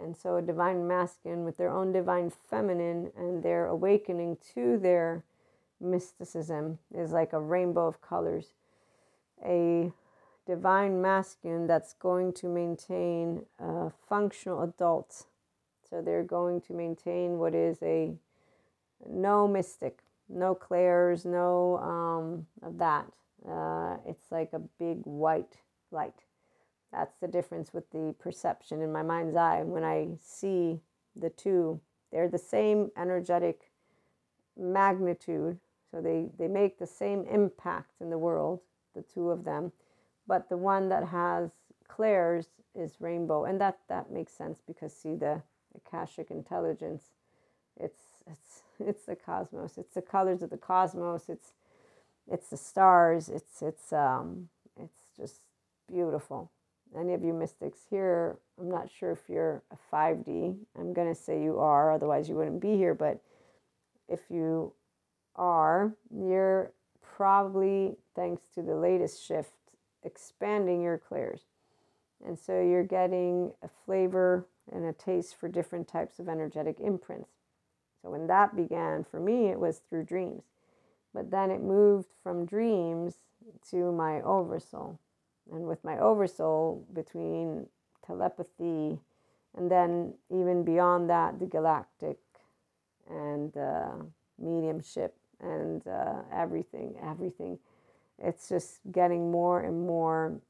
[0.00, 5.24] And so a divine masculine with their own divine feminine and their awakening to their
[5.80, 8.54] mysticism is like a rainbow of colors.
[9.44, 9.92] A
[10.46, 15.26] divine masculine that's going to maintain a functional adult.
[15.88, 18.14] So they're going to maintain what is a
[19.06, 23.06] no mystic, no clairs, no um, of that.
[23.48, 25.56] Uh, it's like a big white
[25.90, 26.24] light.
[26.92, 29.62] That's the difference with the perception in my mind's eye.
[29.64, 30.80] When I see
[31.16, 31.80] the two,
[32.12, 33.70] they're the same energetic
[34.56, 35.58] magnitude.
[35.90, 38.60] So they, they make the same impact in the world,
[38.94, 39.72] the two of them.
[40.26, 41.50] But the one that has
[41.88, 43.44] clairs is rainbow.
[43.44, 45.42] And that, that makes sense because see the
[45.76, 47.04] Akashic intelligence.
[47.78, 49.78] It's it's it's the cosmos.
[49.78, 51.28] It's the colors of the cosmos.
[51.28, 51.52] It's
[52.30, 53.28] it's the stars.
[53.28, 54.48] It's it's um
[54.80, 55.40] it's just
[55.88, 56.50] beautiful.
[56.96, 60.56] Any of you mystics here, I'm not sure if you're a 5D.
[60.78, 62.94] I'm gonna say you are, otherwise you wouldn't be here.
[62.94, 63.20] But
[64.08, 64.72] if you
[65.36, 66.72] are, you're
[67.02, 69.52] probably thanks to the latest shift
[70.02, 71.42] expanding your clairs.
[72.24, 77.30] And so you're getting a flavor and a taste for different types of energetic imprints.
[78.02, 80.44] So when that began, for me, it was through dreams.
[81.12, 83.16] But then it moved from dreams
[83.70, 84.98] to my oversoul.
[85.52, 87.66] And with my oversoul, between
[88.06, 88.98] telepathy
[89.56, 92.18] and then even beyond that, the galactic
[93.08, 93.92] and uh,
[94.38, 97.58] mediumship and uh, everything, everything.
[98.22, 100.40] It's just getting more and more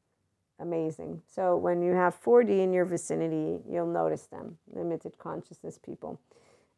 [0.59, 1.23] amazing.
[1.27, 6.19] So when you have 4D in your vicinity, you'll notice them, limited consciousness people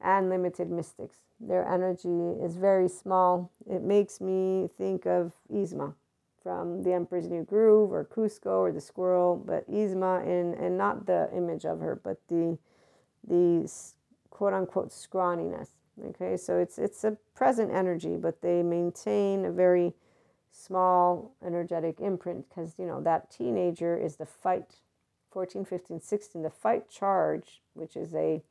[0.01, 1.19] and limited mystics.
[1.41, 3.51] Their energy is very small.
[3.69, 5.95] It makes me think of Yzma
[6.43, 11.07] from The Emperor's New Groove or Kuzco or the squirrel, but Yzma in and not
[11.07, 12.59] the image of her, but the
[13.27, 13.71] the
[14.31, 15.71] quote unquote scrawniness.
[16.09, 19.95] Okay, so it's it's a present energy, but they maintain a very
[20.51, 24.81] small energetic imprint because you know that teenager is the fight
[25.31, 28.43] 14 15 16 the fight charge which is a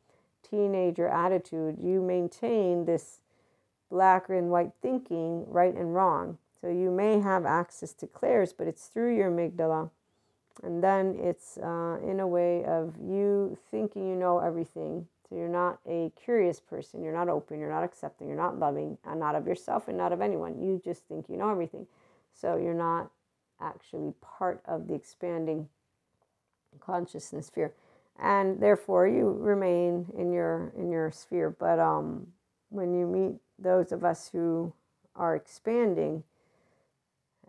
[0.47, 3.21] teenager attitude, you maintain this
[3.89, 6.38] black and white thinking, right and wrong.
[6.62, 9.89] So you may have access to clairs, but it's through your amygdala.
[10.62, 15.08] And then it's uh, in a way of you thinking you know everything.
[15.30, 17.04] So you're not a curious person.
[17.04, 17.60] You're not open.
[17.60, 18.28] You're not accepting.
[18.28, 20.62] You're not loving, and not of yourself and not of anyone.
[20.62, 21.88] You just think you know everything.
[22.34, 23.10] So you're not
[23.62, 25.69] actually part of the expanding
[26.80, 27.74] consciousness sphere
[28.22, 32.28] and therefore you remain in your in your sphere but um,
[32.69, 34.72] when you meet those of us who
[35.15, 36.24] are expanding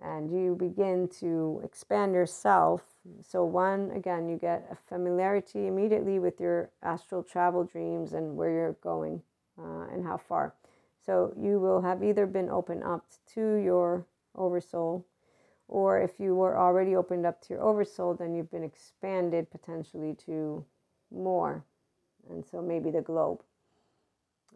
[0.02, 2.82] and you begin to expand yourself
[3.22, 8.50] so one again you get a familiarity immediately with your astral travel dreams and where
[8.50, 9.20] you're going
[9.58, 10.54] uh, and how far
[11.04, 15.04] so you will have either been opened up to your oversoul
[15.70, 20.16] or if you were already opened up to your oversoul, then you've been expanded potentially
[20.26, 20.64] to
[21.12, 21.64] more.
[22.28, 23.40] And so maybe the globe.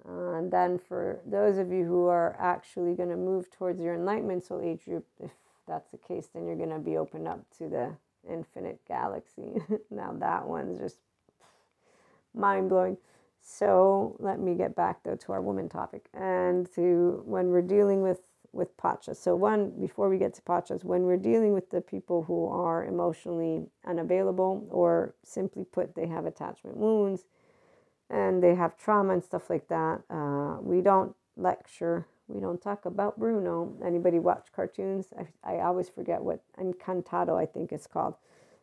[0.07, 3.95] Uh, and then for those of you who are actually going to move towards your
[3.95, 5.31] enlightenment soul age group, if
[5.67, 7.91] that's the case, then you're going to be opened up to the
[8.29, 9.55] infinite galaxy.
[9.91, 10.99] now that one's just
[12.35, 12.97] mind blowing.
[13.41, 18.03] So let me get back though to our woman topic and to when we're dealing
[18.03, 18.21] with
[18.53, 19.15] with pacha.
[19.15, 22.85] So one, before we get to pachas, when we're dealing with the people who are
[22.85, 27.25] emotionally unavailable, or simply put, they have attachment wounds
[28.11, 32.07] and they have trauma and stuff like that, uh, we don't lecture.
[32.29, 33.75] We don't talk about Bruno.
[33.85, 35.09] Anybody watch cartoons?
[35.19, 38.15] I, I always forget what Encantado, I think it's called.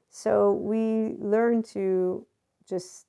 [0.10, 2.26] So we learn to
[2.68, 3.06] just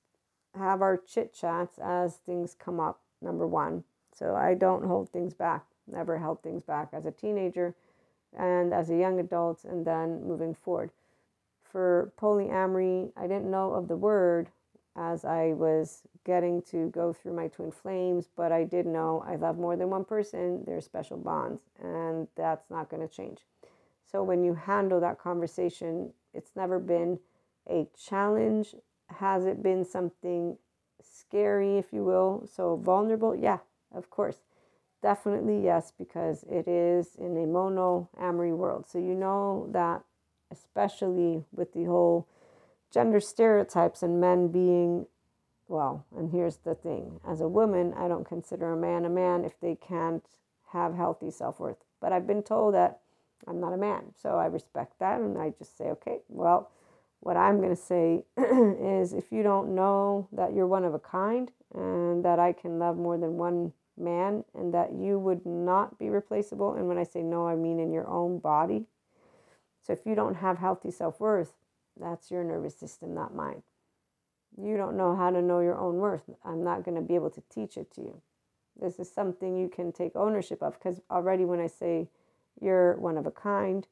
[0.56, 3.84] have our chit chats as things come up, number one.
[4.14, 7.74] So I don't hold things back never held things back as a teenager
[8.36, 10.90] and as a young adult, and then moving forward.
[11.62, 14.48] For polyamory, I didn't know of the word
[14.96, 19.36] as I was getting to go through my twin flames, but I did know I
[19.36, 20.62] love more than one person.
[20.66, 23.40] There's special bonds, and that's not going to change.
[24.10, 27.18] So when you handle that conversation, it's never been
[27.68, 28.74] a challenge.
[29.08, 30.58] Has it been something
[31.00, 32.48] scary, if you will?
[32.52, 33.34] So vulnerable?
[33.34, 33.58] Yeah,
[33.94, 34.38] of course.
[35.02, 38.86] Definitely yes, because it is in a mono amory world.
[38.86, 40.02] So you know that,
[40.52, 42.28] especially with the whole
[42.92, 45.06] gender stereotypes and men being
[45.72, 49.42] well, and here's the thing as a woman, I don't consider a man a man
[49.42, 50.22] if they can't
[50.72, 51.78] have healthy self worth.
[51.98, 53.00] But I've been told that
[53.46, 54.12] I'm not a man.
[54.20, 55.20] So I respect that.
[55.20, 56.70] And I just say, okay, well,
[57.20, 60.98] what I'm going to say is if you don't know that you're one of a
[60.98, 65.98] kind and that I can love more than one man and that you would not
[65.98, 66.74] be replaceable.
[66.74, 68.84] And when I say no, I mean in your own body.
[69.86, 71.54] So if you don't have healthy self worth,
[71.98, 73.62] that's your nervous system, not mine.
[74.62, 76.22] You don't know how to know your own worth.
[76.44, 78.20] I'm not going to be able to teach it to you.
[78.80, 82.08] This is something you can take ownership of because already when I say
[82.60, 83.86] you're one of a kind,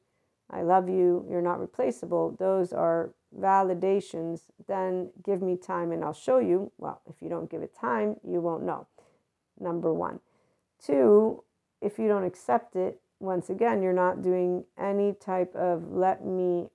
[0.49, 4.41] I love you, you're not replaceable, those are validations.
[4.67, 6.71] Then give me time and I'll show you.
[6.77, 8.87] Well, if you don't give it time, you won't know.
[9.59, 10.19] Number one.
[10.83, 11.43] Two,
[11.81, 16.67] if you don't accept it, once again, you're not doing any type of let me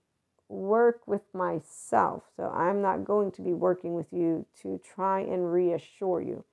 [0.49, 2.25] work with myself.
[2.37, 6.45] So I'm not going to be working with you to try and reassure you.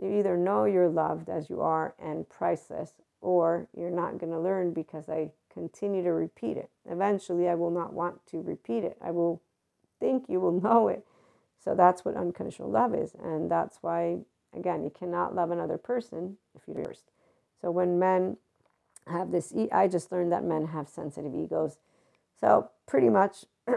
[0.00, 4.38] You either know you're loved as you are and priceless, or you're not going to
[4.40, 6.70] learn because I continue to repeat it.
[6.88, 8.96] Eventually, I will not want to repeat it.
[9.02, 9.42] I will
[10.00, 11.04] think you will know it.
[11.62, 13.14] So that's what unconditional love is.
[13.22, 14.20] And that's why,
[14.54, 17.10] again, you cannot love another person if you're first.
[17.60, 18.36] So when men
[19.08, 21.78] have this, I just learned that men have sensitive egos.
[22.40, 23.44] So pretty much,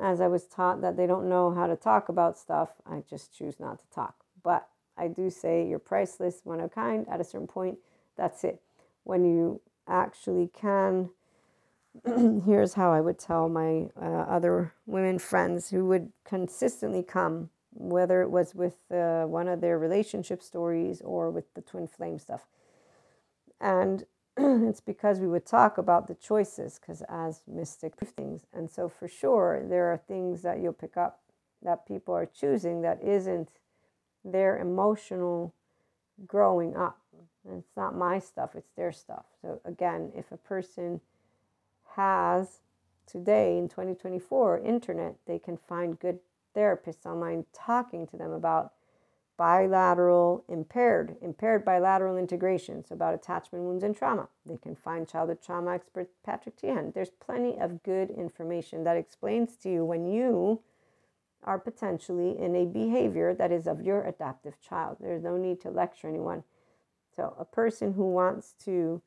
[0.00, 3.36] as I was taught that they don't know how to talk about stuff, I just
[3.36, 4.16] choose not to talk.
[4.42, 7.06] But I do say you're priceless, one of kind.
[7.08, 7.78] At a certain point,
[8.16, 8.60] that's it.
[9.04, 11.10] When you actually can,
[12.46, 18.22] here's how I would tell my uh, other women friends who would consistently come, whether
[18.22, 22.46] it was with uh, one of their relationship stories or with the twin flame stuff.
[23.60, 24.04] And
[24.36, 28.46] it's because we would talk about the choices, because as mystic things.
[28.52, 31.20] And so, for sure, there are things that you'll pick up
[31.62, 33.50] that people are choosing that isn't
[34.24, 35.54] their emotional
[36.26, 36.98] growing up.
[37.50, 39.24] It's not my stuff, it's their stuff.
[39.42, 41.00] So, again, if a person
[41.96, 42.60] has
[43.06, 46.20] today in 2024 internet, they can find good
[46.56, 48.72] therapists online talking to them about
[49.40, 52.84] bilateral impaired, impaired bilateral integration.
[52.84, 54.28] So, about attachment wounds and trauma.
[54.44, 56.92] They can find childhood trauma expert Patrick Teahan.
[56.92, 60.60] There's plenty of good information that explains to you when you
[61.42, 64.98] are potentially in a behavior that is of your adaptive child.
[65.00, 66.44] There's no need to lecture anyone.
[67.16, 69.00] So, a person who wants to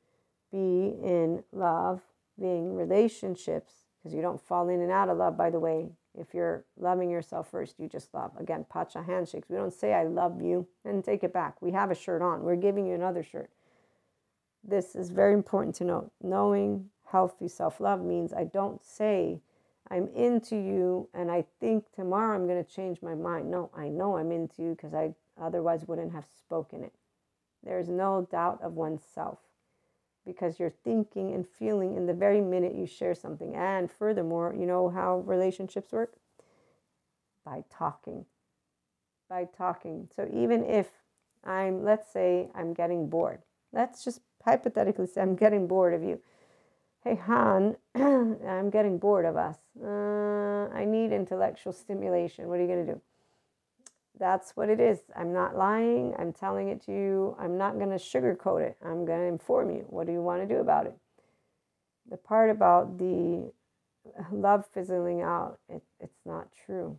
[0.52, 2.02] be in love,
[2.40, 5.92] being relationships, because you don't fall in and out of love, by the way.
[6.16, 8.32] If you're loving yourself first, you just love.
[8.38, 9.50] Again, pacha handshakes.
[9.50, 11.62] We don't say, I love you and take it back.
[11.62, 13.50] We have a shirt on, we're giving you another shirt.
[14.64, 16.12] This is very important to note.
[16.22, 19.42] Knowing healthy self love means I don't say,
[19.90, 23.52] I'm into you and I think tomorrow I'm going to change my mind.
[23.52, 26.94] No, I know I'm into you because I otherwise wouldn't have spoken it.
[27.64, 29.40] There's no doubt of oneself
[30.26, 33.56] because you're thinking and feeling in the very minute you share something.
[33.56, 36.14] And furthermore, you know how relationships work?
[37.46, 38.26] By talking.
[39.30, 40.10] By talking.
[40.16, 40.90] So even if
[41.44, 43.42] I'm, let's say, I'm getting bored,
[43.74, 46.20] let's just hypothetically say I'm getting bored of you
[47.04, 49.58] Hey, Han, I'm getting bored of us.
[49.84, 52.48] Uh, I need intellectual stimulation.
[52.48, 53.02] What are you going to do?
[54.24, 55.00] That's what it is.
[55.18, 56.16] I'm not lying.
[56.18, 57.36] I'm telling it to you.
[57.38, 58.78] I'm not going to sugarcoat it.
[58.82, 59.84] I'm going to inform you.
[59.90, 60.96] What do you want to do about it?
[62.10, 63.52] The part about the
[64.32, 66.98] love fizzling out, it, it's not true.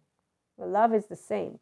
[0.59, 1.61] The love is the same.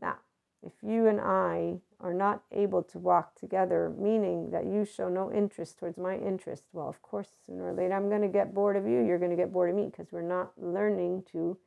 [0.00, 0.18] Now,
[0.64, 5.32] if you and I are not able to walk together, meaning that you show no
[5.32, 8.76] interest towards my interest, well, of course, sooner or later I'm going to get bored
[8.76, 9.04] of you.
[9.04, 11.58] You're going to get bored of me because we're not learning to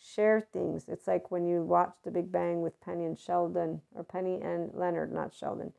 [0.00, 0.86] share things.
[0.88, 4.72] It's like when you watch The Big Bang with Penny and Sheldon, or Penny and
[4.74, 5.72] Leonard, not Sheldon,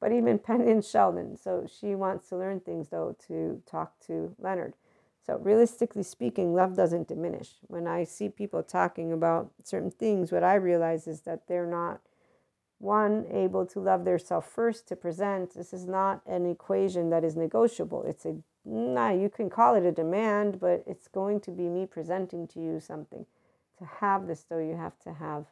[0.00, 1.36] but even Penny and Sheldon.
[1.36, 4.74] So she wants to learn things, though, to talk to Leonard.
[5.24, 7.50] So, realistically speaking, love doesn't diminish.
[7.66, 12.00] When I see people talking about certain things, what I realize is that they're not
[12.78, 17.24] one able to love their self first to present this is not an equation that
[17.24, 21.50] is negotiable it's a nah, you can call it a demand but it's going to
[21.50, 23.26] be me presenting to you something
[23.78, 25.46] to have this though you have to have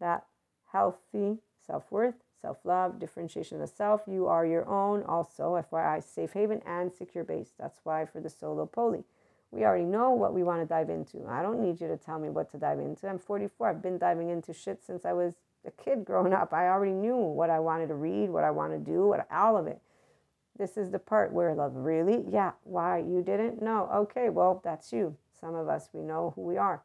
[0.00, 0.24] that
[0.72, 6.92] healthy self-worth self-love differentiation of self you are your own also fyi safe haven and
[6.92, 9.04] secure base that's why for the solo poly
[9.50, 12.18] we already know what we want to dive into i don't need you to tell
[12.18, 15.34] me what to dive into i'm 44 i've been diving into shit since i was
[15.66, 16.52] a kid growing up.
[16.52, 19.56] I already knew what I wanted to read, what I want to do, what all
[19.56, 19.80] of it.
[20.56, 23.60] This is the part where love really, yeah, why you didn't?
[23.60, 25.16] No, okay, well, that's you.
[25.38, 26.82] Some of us, we know who we are.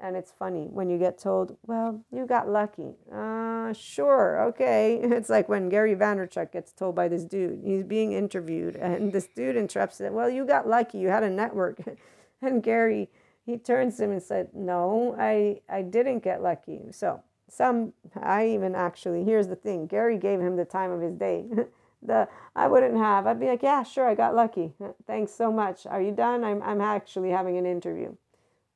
[0.00, 2.94] And it's funny when you get told, well, you got lucky.
[3.12, 5.00] Uh, sure, okay.
[5.20, 9.28] It's like when Gary Vaynerchuk gets told by this dude, he's being interviewed, and this
[9.34, 11.80] dude interrupts it, well, you got lucky, you had a network.
[12.42, 13.10] and Gary,
[13.44, 16.80] he turns to him and said, no, I, I didn't get lucky.
[16.92, 21.14] So some, I even actually, here's the thing Gary gave him the time of his
[21.14, 21.44] day.
[22.02, 23.26] the I wouldn't have.
[23.26, 24.72] I'd be like, yeah, sure, I got lucky.
[25.06, 25.86] Thanks so much.
[25.86, 26.44] Are you done?
[26.44, 28.14] I'm, I'm actually having an interview.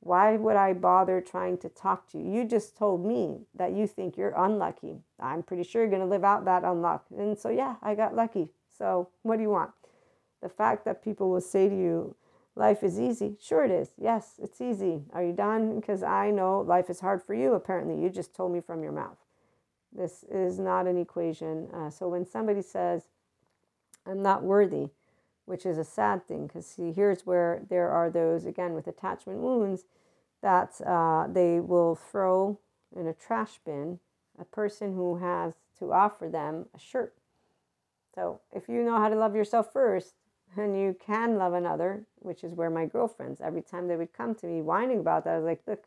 [0.05, 2.31] Why would I bother trying to talk to you?
[2.31, 4.99] You just told me that you think you're unlucky.
[5.19, 7.01] I'm pretty sure you're going to live out that unluck.
[7.17, 8.49] And so, yeah, I got lucky.
[8.77, 9.71] So, what do you want?
[10.43, 12.15] The fact that people will say to you,
[12.53, 13.35] life is easy.
[13.41, 13.93] Sure, it is.
[13.99, 15.01] Yes, it's easy.
[15.11, 15.79] Are you done?
[15.79, 17.55] Because I know life is hard for you.
[17.55, 19.17] Apparently, you just told me from your mouth.
[19.91, 21.67] This is not an equation.
[21.73, 23.05] Uh, so, when somebody says,
[24.05, 24.89] I'm not worthy,
[25.45, 29.39] which is a sad thing because see here's where there are those again with attachment
[29.39, 29.85] wounds
[30.41, 32.59] that uh, they will throw
[32.95, 33.99] in a trash bin
[34.39, 37.13] a person who has to offer them a shirt.
[38.13, 40.13] So if you know how to love yourself first
[40.55, 44.33] and you can love another which is where my girlfriends every time they would come
[44.35, 45.83] to me whining about that i was like look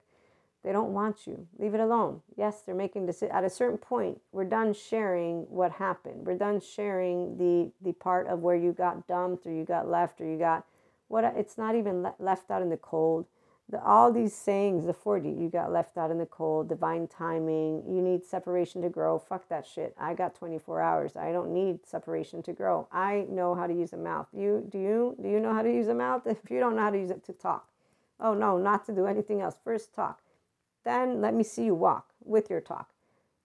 [0.64, 1.46] they don't want you.
[1.58, 2.20] Leave it alone.
[2.36, 3.34] Yes, they're making decisions.
[3.34, 6.26] At a certain point, we're done sharing what happened.
[6.26, 10.20] We're done sharing the the part of where you got dumped or you got left
[10.20, 10.66] or you got
[11.06, 11.24] what.
[11.36, 13.26] It's not even le- left out in the cold.
[13.70, 17.84] The, all these sayings, the 40, you got left out in the cold, divine timing,
[17.86, 19.18] you need separation to grow.
[19.18, 19.94] Fuck that shit.
[20.00, 21.16] I got 24 hours.
[21.16, 22.88] I don't need separation to grow.
[22.90, 24.26] I know how to use a mouth.
[24.32, 26.22] You do you do you know how to use a mouth?
[26.26, 27.68] If you don't know how to use it to talk.
[28.18, 29.56] Oh no, not to do anything else.
[29.62, 30.20] First talk
[30.88, 32.88] then let me see you walk with your talk.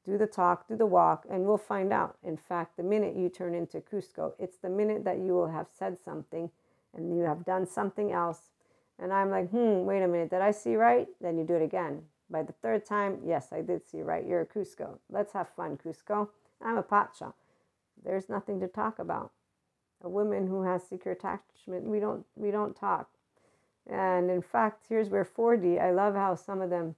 [0.06, 2.18] Do the talk, do the walk, and we'll find out.
[2.24, 5.68] In fact, the minute you turn into Kuzco, it's the minute that you will have
[5.70, 6.50] said something
[6.96, 8.52] and you have done something else.
[8.98, 11.08] And I'm like, hmm, wait a minute, did I see right?
[11.20, 12.04] Then you do it again.
[12.30, 14.26] By the third time, yes, I did see right.
[14.26, 15.00] You're a Kuzco.
[15.10, 16.30] Let's have fun, Kuzco.
[16.62, 17.34] I'm a Pacha.
[18.06, 19.32] There's nothing to talk about.
[20.02, 23.10] A woman who has secure attachment, we don't we don't talk.
[23.89, 26.96] And in fact, here's where 4D, I love how some of them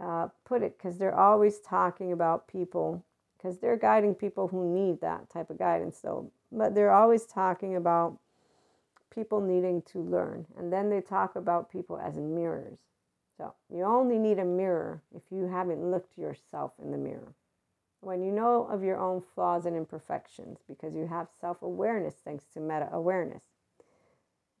[0.00, 3.04] uh, put it because they're always talking about people
[3.36, 7.76] because they're guiding people who need that type of guidance so but they're always talking
[7.76, 8.18] about
[9.12, 12.78] people needing to learn and then they talk about people as mirrors.
[13.36, 17.34] So you only need a mirror if you haven't looked yourself in the mirror.
[18.00, 22.60] When you know of your own flaws and imperfections because you have self-awareness thanks to
[22.60, 23.42] meta awareness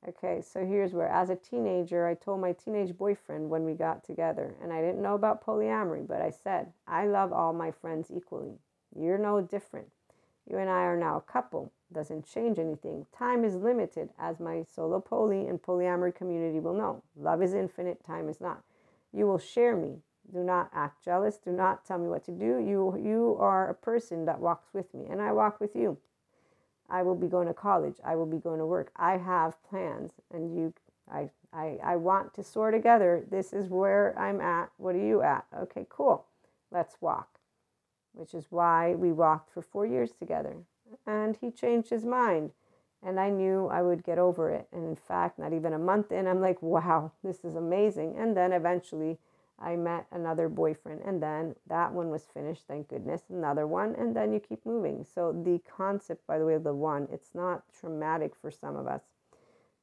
[0.08, 4.02] Okay, so here's where, as a teenager, I told my teenage boyfriend when we got
[4.02, 8.10] together, and I didn't know about polyamory, but I said, I love all my friends
[8.12, 8.58] equally.
[8.98, 9.86] You're no different.
[10.50, 11.70] You and I are now a couple.
[11.92, 13.06] Doesn't change anything.
[13.16, 17.04] Time is limited, as my solo poly and polyamory community will know.
[17.16, 18.64] Love is infinite, time is not.
[19.12, 19.98] You will share me.
[20.32, 21.38] Do not act jealous.
[21.38, 22.58] Do not tell me what to do.
[22.58, 25.98] You, you are a person that walks with me, and I walk with you.
[26.92, 27.96] I will be going to college.
[28.04, 28.92] I will be going to work.
[28.94, 30.74] I have plans and you
[31.10, 33.24] I I I want to soar together.
[33.30, 34.70] This is where I'm at.
[34.76, 35.46] What are you at?
[35.58, 36.26] Okay, cool.
[36.70, 37.40] Let's walk.
[38.12, 40.54] Which is why we walked for 4 years together.
[41.06, 42.52] And he changed his mind.
[43.02, 44.68] And I knew I would get over it.
[44.70, 48.16] And in fact, not even a month in, I'm like, wow, this is amazing.
[48.18, 49.18] And then eventually
[49.58, 53.22] I met another boyfriend, and then that one was finished, thank goodness.
[53.30, 55.04] Another one, and then you keep moving.
[55.04, 58.86] So, the concept, by the way, of the one, it's not traumatic for some of
[58.86, 59.02] us.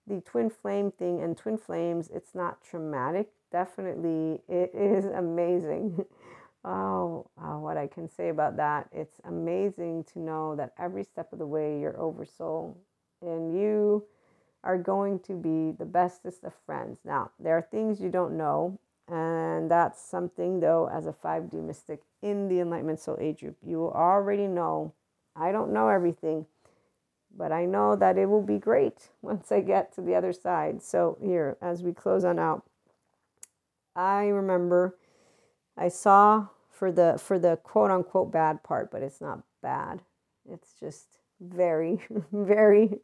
[0.07, 3.29] The twin flame thing and twin flames, it's not traumatic.
[3.51, 6.03] Definitely, it is amazing.
[6.65, 8.89] oh, oh, what I can say about that.
[8.91, 12.77] It's amazing to know that every step of the way, you're over soul
[13.21, 14.05] and you
[14.63, 16.99] are going to be the bestest of friends.
[17.05, 22.01] Now, there are things you don't know and that's something, though, as a 5D mystic
[22.21, 24.93] in the Enlightenment Soul Age group, you already know.
[25.35, 26.45] I don't know everything,
[27.35, 30.83] but I know that it will be great once I get to the other side.
[30.83, 32.63] So, here, as we close on out,
[33.95, 34.95] I remember
[35.75, 40.01] I saw for the for the quote unquote bad part, but it's not bad.
[40.49, 41.99] It's just very,
[42.31, 42.99] very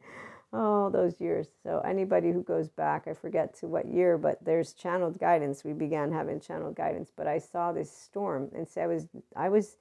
[0.56, 1.48] oh, those years.
[1.64, 5.64] So anybody who goes back, I forget to what year, but there's channeled guidance.
[5.64, 9.50] We began having channeled guidance, but I saw this storm and so I was I
[9.50, 9.78] was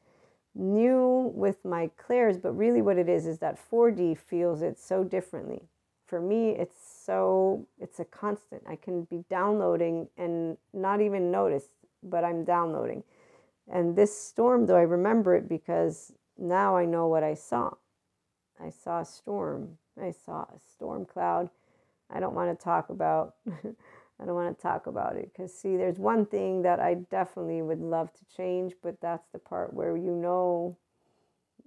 [0.54, 5.04] new with my clairs, but really what it is is that 4D feels it so
[5.04, 5.62] differently.
[6.06, 8.62] For me, it's so it's a constant.
[8.68, 11.64] I can be downloading and not even notice,
[12.02, 13.04] but I'm downloading.
[13.70, 17.74] And this storm, though, I remember it because now I know what I saw.
[18.62, 21.51] I saw a storm I saw a storm cloud.
[22.11, 23.34] I don't want to talk about
[24.20, 27.62] I don't want to talk about it because, see, there's one thing that I definitely
[27.62, 30.76] would love to change, but that's the part where you know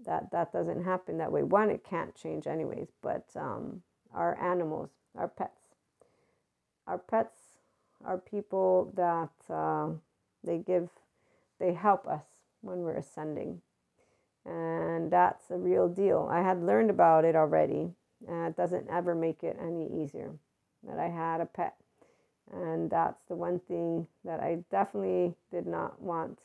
[0.05, 1.43] that that doesn't happen that way.
[1.43, 3.82] One, it can't change anyways, but um,
[4.13, 5.75] our animals, our pets,
[6.88, 7.38] our pets
[8.05, 9.89] are people that uh,
[10.43, 10.89] they give,
[11.59, 12.23] they help us
[12.61, 13.61] when we're ascending.
[14.45, 16.30] And that's a real deal.
[16.32, 17.89] I had learned about it already.
[18.28, 20.32] Uh, it doesn't ever make it any easier
[20.88, 21.76] that I had a pet.
[22.51, 26.39] And that's the one thing that I definitely did not want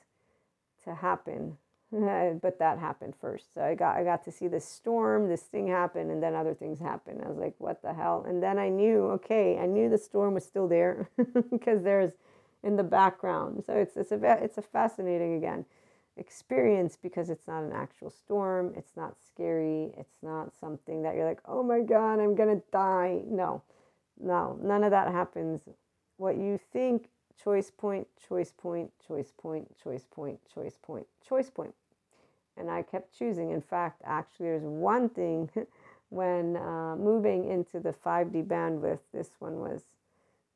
[0.85, 1.57] to happen
[2.41, 3.53] but that happened first.
[3.55, 6.55] So I got I got to see this storm, this thing happen, and then other
[6.55, 7.20] things happen.
[7.23, 8.25] I was like, what the hell?
[8.27, 11.11] And then I knew, okay, I knew the storm was still there
[11.51, 12.12] because there's
[12.62, 13.64] in the background.
[13.66, 15.66] So it's it's a it's a fascinating again
[16.16, 18.74] experience because it's not an actual storm.
[18.76, 19.92] It's not scary.
[19.98, 23.22] It's not something that you're like, oh my god, I'm gonna die.
[23.26, 23.62] No,
[24.20, 25.62] no, none of that happens.
[26.18, 27.08] What you think
[27.42, 31.74] choice point, choice point, choice point, choice point, choice point, choice point.
[32.58, 33.50] and I kept choosing.
[33.50, 35.50] In fact, actually, there's one thing
[36.10, 39.00] when uh, moving into the 5D bandwidth.
[39.12, 39.82] This one was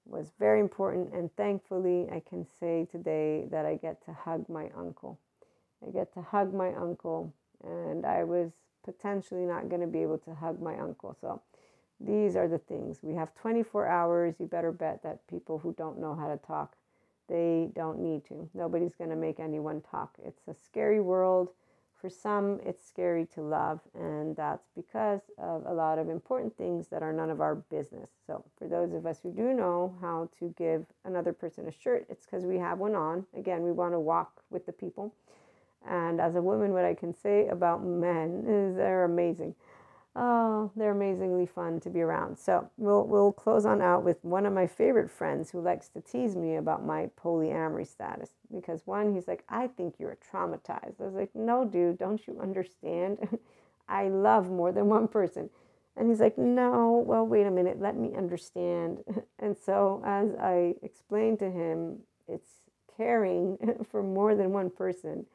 [0.06, 4.70] was very important, and thankfully, I can say today that I get to hug my
[4.76, 5.18] uncle.
[5.86, 7.32] I get to hug my uncle,
[7.62, 8.50] and I was
[8.84, 11.16] potentially not going to be able to hug my uncle.
[11.20, 11.42] So
[12.00, 12.98] these are the things.
[13.02, 14.34] We have 24 hours.
[14.38, 16.76] You better bet that people who don't know how to talk,
[17.28, 18.48] they don't need to.
[18.54, 20.16] Nobody's going to make anyone talk.
[20.24, 21.50] It's a scary world
[22.00, 26.88] for some, it's scary to love, and that's because of a lot of important things
[26.88, 28.10] that are none of our business.
[28.26, 32.06] So, for those of us who do know how to give another person a shirt,
[32.10, 33.26] it's because we have one on.
[33.36, 35.14] Again, we want to walk with the people.
[35.88, 39.54] And as a woman, what I can say about men is they're amazing.
[40.18, 42.38] Oh, they're amazingly fun to be around.
[42.38, 46.00] So we'll we'll close on out with one of my favorite friends who likes to
[46.00, 51.00] tease me about my polyamory status because one, he's like, I think you're traumatized.
[51.00, 53.38] I was like, No, dude, don't you understand?
[53.88, 55.50] I love more than one person.
[55.96, 59.04] And he's like, No, well, wait a minute, let me understand.
[59.38, 62.50] And so as I explained to him, it's
[62.96, 63.58] caring
[63.90, 65.26] for more than one person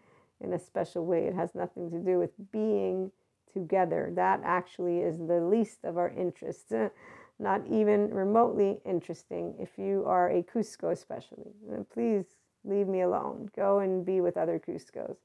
[0.44, 1.26] in a special way.
[1.26, 3.12] It has nothing to do with being
[3.52, 4.12] together.
[4.16, 6.72] That actually is the least of our interests,
[7.40, 11.52] not even remotely interesting if you are a Kuzco, especially.
[11.72, 12.26] Uh, please
[12.64, 13.50] leave me alone.
[13.56, 15.18] Go and be with other Kuzcos.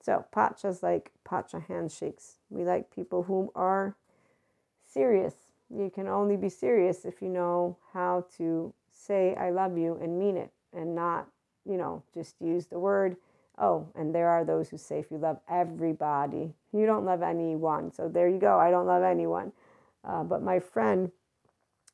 [0.00, 2.36] So, Pacha's like Pacha handshakes.
[2.50, 3.96] We like people who are
[4.86, 5.34] serious.
[5.74, 10.18] You can only be serious if you know how to say, I love you and
[10.18, 11.28] mean it and not,
[11.64, 13.16] you know, just use the word
[13.58, 17.92] Oh, and there are those who say if you love everybody, you don't love anyone.
[17.92, 18.58] So there you go.
[18.58, 19.52] I don't love anyone.
[20.04, 21.10] Uh, but my friend,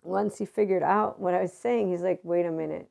[0.02, 2.88] once he figured out what I was saying, he's like, wait a minute.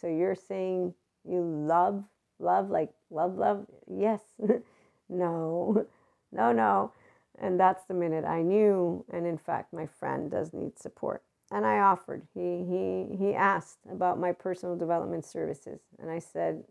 [0.00, 0.94] So you're saying
[1.28, 2.04] you love,
[2.38, 3.66] love, like love, love?
[3.88, 4.20] Yes.
[5.08, 5.86] no,
[6.32, 6.92] no, no.
[7.38, 9.04] And that's the minute I knew.
[9.12, 11.22] And in fact, my friend does need support.
[11.50, 12.22] And I offered.
[12.34, 16.64] He he he asked about my personal development services, and I said,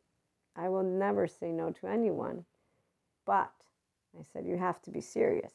[0.56, 2.46] I will never say no to anyone.
[3.26, 3.52] But
[4.18, 5.54] I said, you have to be serious.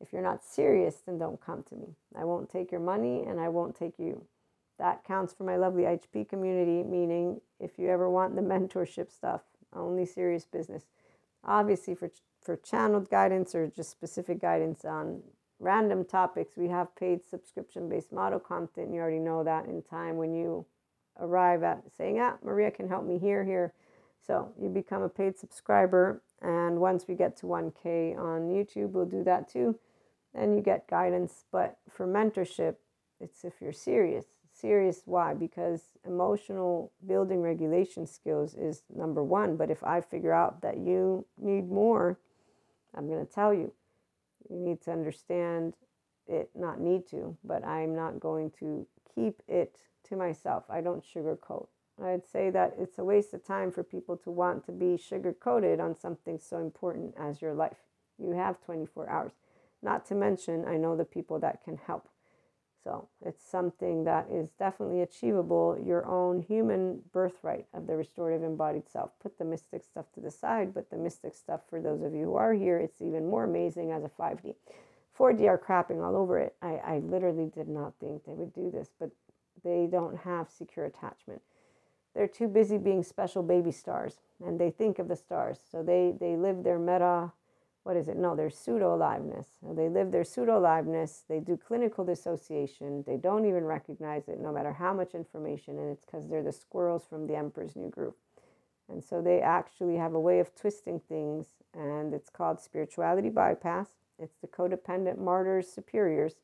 [0.00, 1.96] If you're not serious, then don't come to me.
[2.18, 4.24] I won't take your money and I won't take you.
[4.78, 9.42] That counts for my lovely HP community, meaning if you ever want the mentorship stuff,
[9.74, 10.84] only serious business.
[11.44, 12.10] Obviously, for,
[12.42, 15.22] for channeled guidance or just specific guidance on
[15.58, 18.92] random topics, we have paid subscription based model content.
[18.92, 20.66] You already know that in time when you
[21.18, 23.72] arrive at saying, ah, Maria can help me here, here
[24.26, 29.06] so you become a paid subscriber, and once we get to 1K on YouTube, we'll
[29.06, 29.78] do that too.
[30.34, 31.44] And you get guidance.
[31.50, 32.76] But for mentorship,
[33.20, 34.26] it's if you're serious.
[34.52, 35.34] Serious, why?
[35.34, 39.56] Because emotional building regulation skills is number one.
[39.56, 42.18] But if I figure out that you need more,
[42.94, 43.72] I'm going to tell you.
[44.50, 45.74] You need to understand
[46.26, 50.64] it, not need to, but I'm not going to keep it to myself.
[50.68, 51.68] I don't sugarcoat.
[52.02, 55.32] I'd say that it's a waste of time for people to want to be sugar
[55.32, 57.78] coated on something so important as your life.
[58.18, 59.32] You have 24 hours.
[59.82, 62.08] Not to mention, I know the people that can help.
[62.84, 68.88] So it's something that is definitely achievable, your own human birthright of the restorative embodied
[68.88, 69.10] self.
[69.20, 72.26] Put the mystic stuff to the side, but the mystic stuff, for those of you
[72.26, 74.54] who are here, it's even more amazing as a 5D.
[75.18, 76.54] 4D are crapping all over it.
[76.62, 79.10] I, I literally did not think they would do this, but
[79.64, 81.42] they don't have secure attachment
[82.16, 86.14] they're too busy being special baby stars and they think of the stars so they
[86.20, 87.32] they live their meta
[87.86, 88.16] what is it?
[88.16, 89.46] No, they're pseudo aliveness.
[89.62, 91.22] They live their pseudo aliveness.
[91.28, 93.04] They do clinical dissociation.
[93.06, 95.78] They don't even recognize it, no matter how much information.
[95.78, 98.14] And it's because they're the squirrels from the Emperor's New Groove.
[98.88, 103.90] And so they actually have a way of twisting things, and it's called spirituality bypass.
[104.18, 106.34] It's the codependent martyrs, superiors,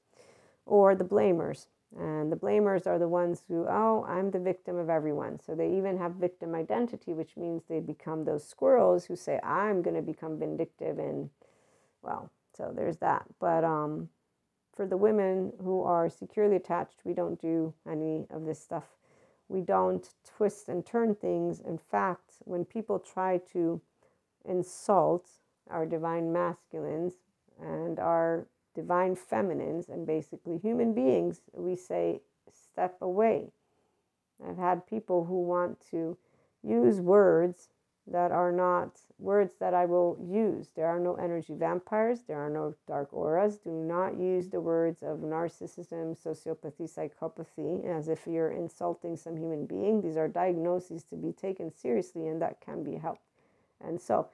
[0.64, 1.66] or the blamers.
[1.98, 5.38] And the blamers are the ones who, oh, I'm the victim of everyone.
[5.40, 9.82] So they even have victim identity, which means they become those squirrels who say, I'm
[9.82, 10.98] going to become vindictive.
[10.98, 11.28] And
[12.02, 13.24] well, so there's that.
[13.40, 14.08] But um,
[14.74, 18.84] for the women who are securely attached, we don't do any of this stuff.
[19.48, 21.60] We don't twist and turn things.
[21.60, 23.82] In fact, when people try to
[24.46, 25.28] insult
[25.70, 27.14] our divine masculines
[27.60, 32.20] and our divine feminines and basically human beings, we say,
[32.50, 33.52] step away.
[34.46, 36.16] I've had people who want to
[36.62, 37.68] use words
[38.06, 40.70] that are not words that I will use.
[40.74, 43.58] There are no energy vampires, there are no dark auras.
[43.58, 49.66] Do not use the words of narcissism, sociopathy, psychopathy as if you're insulting some human
[49.66, 50.00] being.
[50.00, 53.22] These are diagnoses to be taken seriously and that can be helped.
[53.80, 54.28] And so,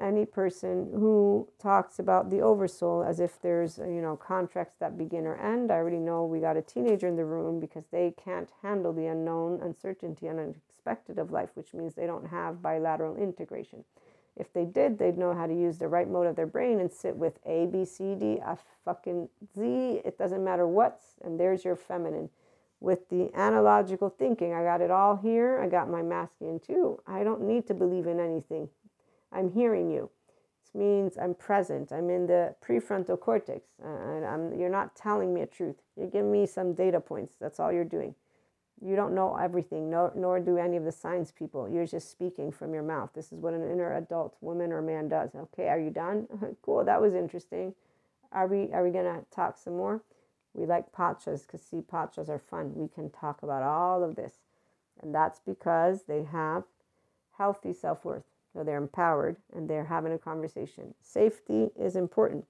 [0.00, 5.26] any person who talks about the oversoul as if there's you know contracts that begin
[5.26, 5.70] or end.
[5.70, 9.06] I already know we got a teenager in the room because they can't handle the
[9.06, 13.84] unknown uncertainty and unexpected of life which means they don't have bilateral integration.
[14.36, 16.92] If they did they'd know how to use the right mode of their brain and
[16.92, 20.00] sit with a b c d a fucking z.
[20.04, 22.30] It doesn't matter what's and there's your feminine.
[22.80, 25.60] With the analogical thinking i got it all here.
[25.60, 27.00] I got my masculine too.
[27.06, 28.68] I don't need to believe in anything
[29.34, 30.10] I'm hearing you.
[30.62, 31.92] This means I'm present.
[31.92, 33.68] I'm in the prefrontal cortex.
[33.84, 35.76] Uh, I'm, you're not telling me a truth.
[35.96, 37.34] You're giving me some data points.
[37.40, 38.14] That's all you're doing.
[38.84, 41.68] You don't know everything, nor, nor do any of the science people.
[41.68, 43.10] You're just speaking from your mouth.
[43.14, 45.30] This is what an inner adult woman or man does.
[45.34, 46.28] Okay, are you done?
[46.62, 47.74] cool, that was interesting.
[48.32, 50.02] Are we are we gonna talk some more?
[50.54, 52.72] We like pachas because see pachas are fun.
[52.74, 54.34] We can talk about all of this.
[55.00, 56.64] And that's because they have
[57.38, 58.24] healthy self-worth.
[58.54, 60.94] So they're empowered and they're having a conversation.
[61.02, 62.46] Safety is important.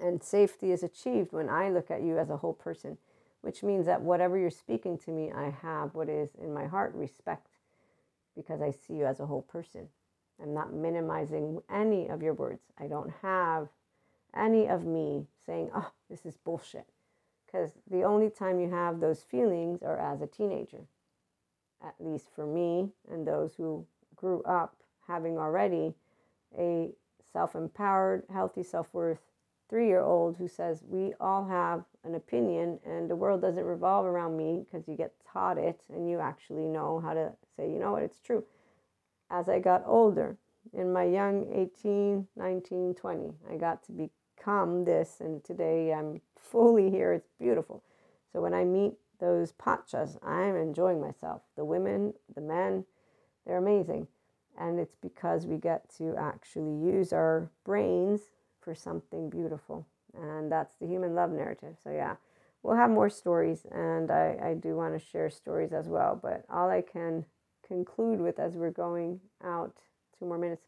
[0.00, 2.96] And safety is achieved when I look at you as a whole person,
[3.42, 6.94] which means that whatever you're speaking to me, I have what is in my heart
[6.94, 7.58] respect
[8.34, 9.88] because I see you as a whole person.
[10.42, 12.62] I'm not minimizing any of your words.
[12.78, 13.68] I don't have
[14.34, 16.86] any of me saying, oh, this is bullshit.
[17.44, 20.86] Because the only time you have those feelings are as a teenager,
[21.84, 23.84] at least for me and those who
[24.16, 24.76] grew up
[25.10, 25.94] having already
[26.58, 26.90] a
[27.32, 29.18] self empowered, healthy self worth
[29.68, 34.06] three year old who says, We all have an opinion and the world doesn't revolve
[34.06, 37.78] around me because you get taught it and you actually know how to say, You
[37.78, 38.44] know what, it's true.
[39.30, 40.36] As I got older,
[40.72, 46.90] in my young 18, 19, 20, I got to become this, and today I'm fully
[46.90, 47.12] here.
[47.12, 47.82] It's beautiful.
[48.32, 51.42] So when I meet those pachas, I'm enjoying myself.
[51.56, 52.84] The women, the men,
[53.46, 54.06] they're amazing.
[54.60, 58.20] And it's because we get to actually use our brains
[58.60, 59.86] for something beautiful.
[60.14, 61.76] And that's the human love narrative.
[61.82, 62.16] So, yeah,
[62.62, 63.66] we'll have more stories.
[63.72, 66.18] And I, I do want to share stories as well.
[66.20, 67.24] But all I can
[67.66, 69.74] conclude with as we're going out,
[70.18, 70.66] two more minutes,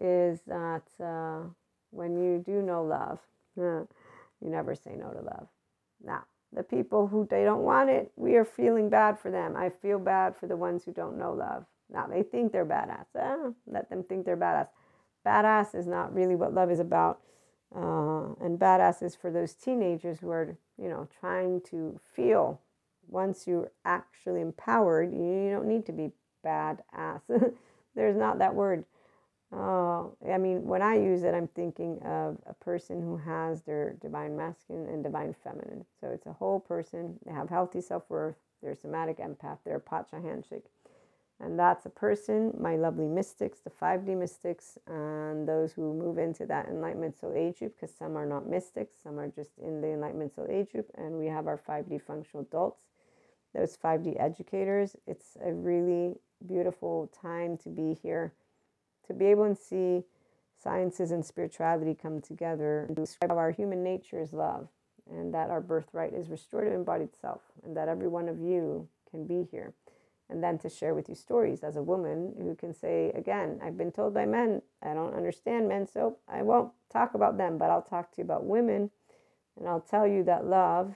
[0.00, 1.48] is that uh,
[1.90, 3.18] when you do know love,
[3.56, 3.86] you
[4.40, 5.48] never say no to love.
[6.02, 9.54] Now, the people who they don't want it, we are feeling bad for them.
[9.54, 11.66] I feel bad for the ones who don't know love.
[11.92, 13.06] Now they think they're badass.
[13.18, 14.68] Eh, let them think they're badass.
[15.26, 17.20] Badass is not really what love is about.
[17.74, 22.60] Uh, and badass is for those teenagers who are, you know, trying to feel.
[23.08, 26.10] Once you're actually empowered, you don't need to be
[26.44, 27.22] badass.
[27.94, 28.84] There's not that word.
[29.52, 33.94] Uh, I mean, when I use it, I'm thinking of a person who has their
[34.02, 35.86] divine masculine and divine feminine.
[36.00, 37.18] So it's a whole person.
[37.24, 38.36] They have healthy self worth.
[38.62, 39.58] They're somatic empath.
[39.64, 40.64] They're a pacha handshake.
[41.40, 46.44] And that's a person, my lovely mystics, the 5D mystics, and those who move into
[46.46, 49.86] that enlightenment soul age group, because some are not mystics, some are just in the
[49.88, 52.82] enlightenment soul age group, and we have our 5D functional adults,
[53.54, 54.96] those 5D educators.
[55.06, 58.32] It's a really beautiful time to be here,
[59.06, 60.02] to be able to see
[60.60, 64.66] sciences and spirituality come together and describe how our human nature is love,
[65.08, 69.24] and that our birthright is restorative embodied self, and that every one of you can
[69.24, 69.72] be here
[70.30, 73.78] and then to share with you stories as a woman who can say again i've
[73.78, 77.70] been told by men i don't understand men so i won't talk about them but
[77.70, 78.90] i'll talk to you about women
[79.58, 80.94] and i'll tell you that love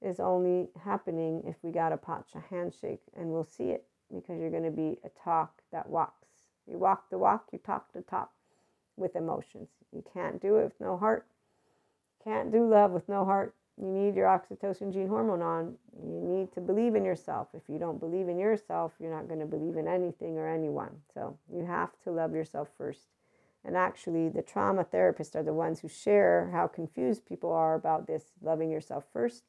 [0.00, 4.50] is only happening if we got a pacha handshake and we'll see it because you're
[4.50, 6.28] going to be a talk that walks
[6.66, 8.30] you walk the walk you talk the talk
[8.96, 9.68] with emotions.
[9.92, 11.26] You can't do it with no heart.
[12.24, 13.54] Can't do love with no heart.
[13.82, 15.74] You need your oxytocin gene hormone on.
[16.00, 17.48] You need to believe in yourself.
[17.52, 20.90] If you don't believe in yourself, you're not going to believe in anything or anyone.
[21.12, 23.08] So you have to love yourself first.
[23.64, 28.06] And actually, the trauma therapists are the ones who share how confused people are about
[28.06, 29.42] this loving yourself first,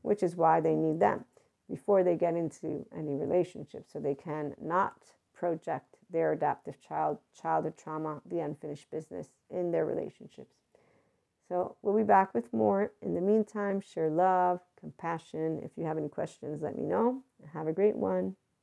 [0.00, 1.26] which is why they need them
[1.68, 3.84] before they get into any relationship.
[3.92, 4.94] So they can not
[5.34, 10.54] project their adaptive child, childhood trauma, the unfinished business in their relationships.
[11.48, 12.92] So we'll be back with more.
[13.02, 15.60] In the meantime, share love, compassion.
[15.62, 17.22] If you have any questions, let me know.
[17.52, 18.34] Have a great one.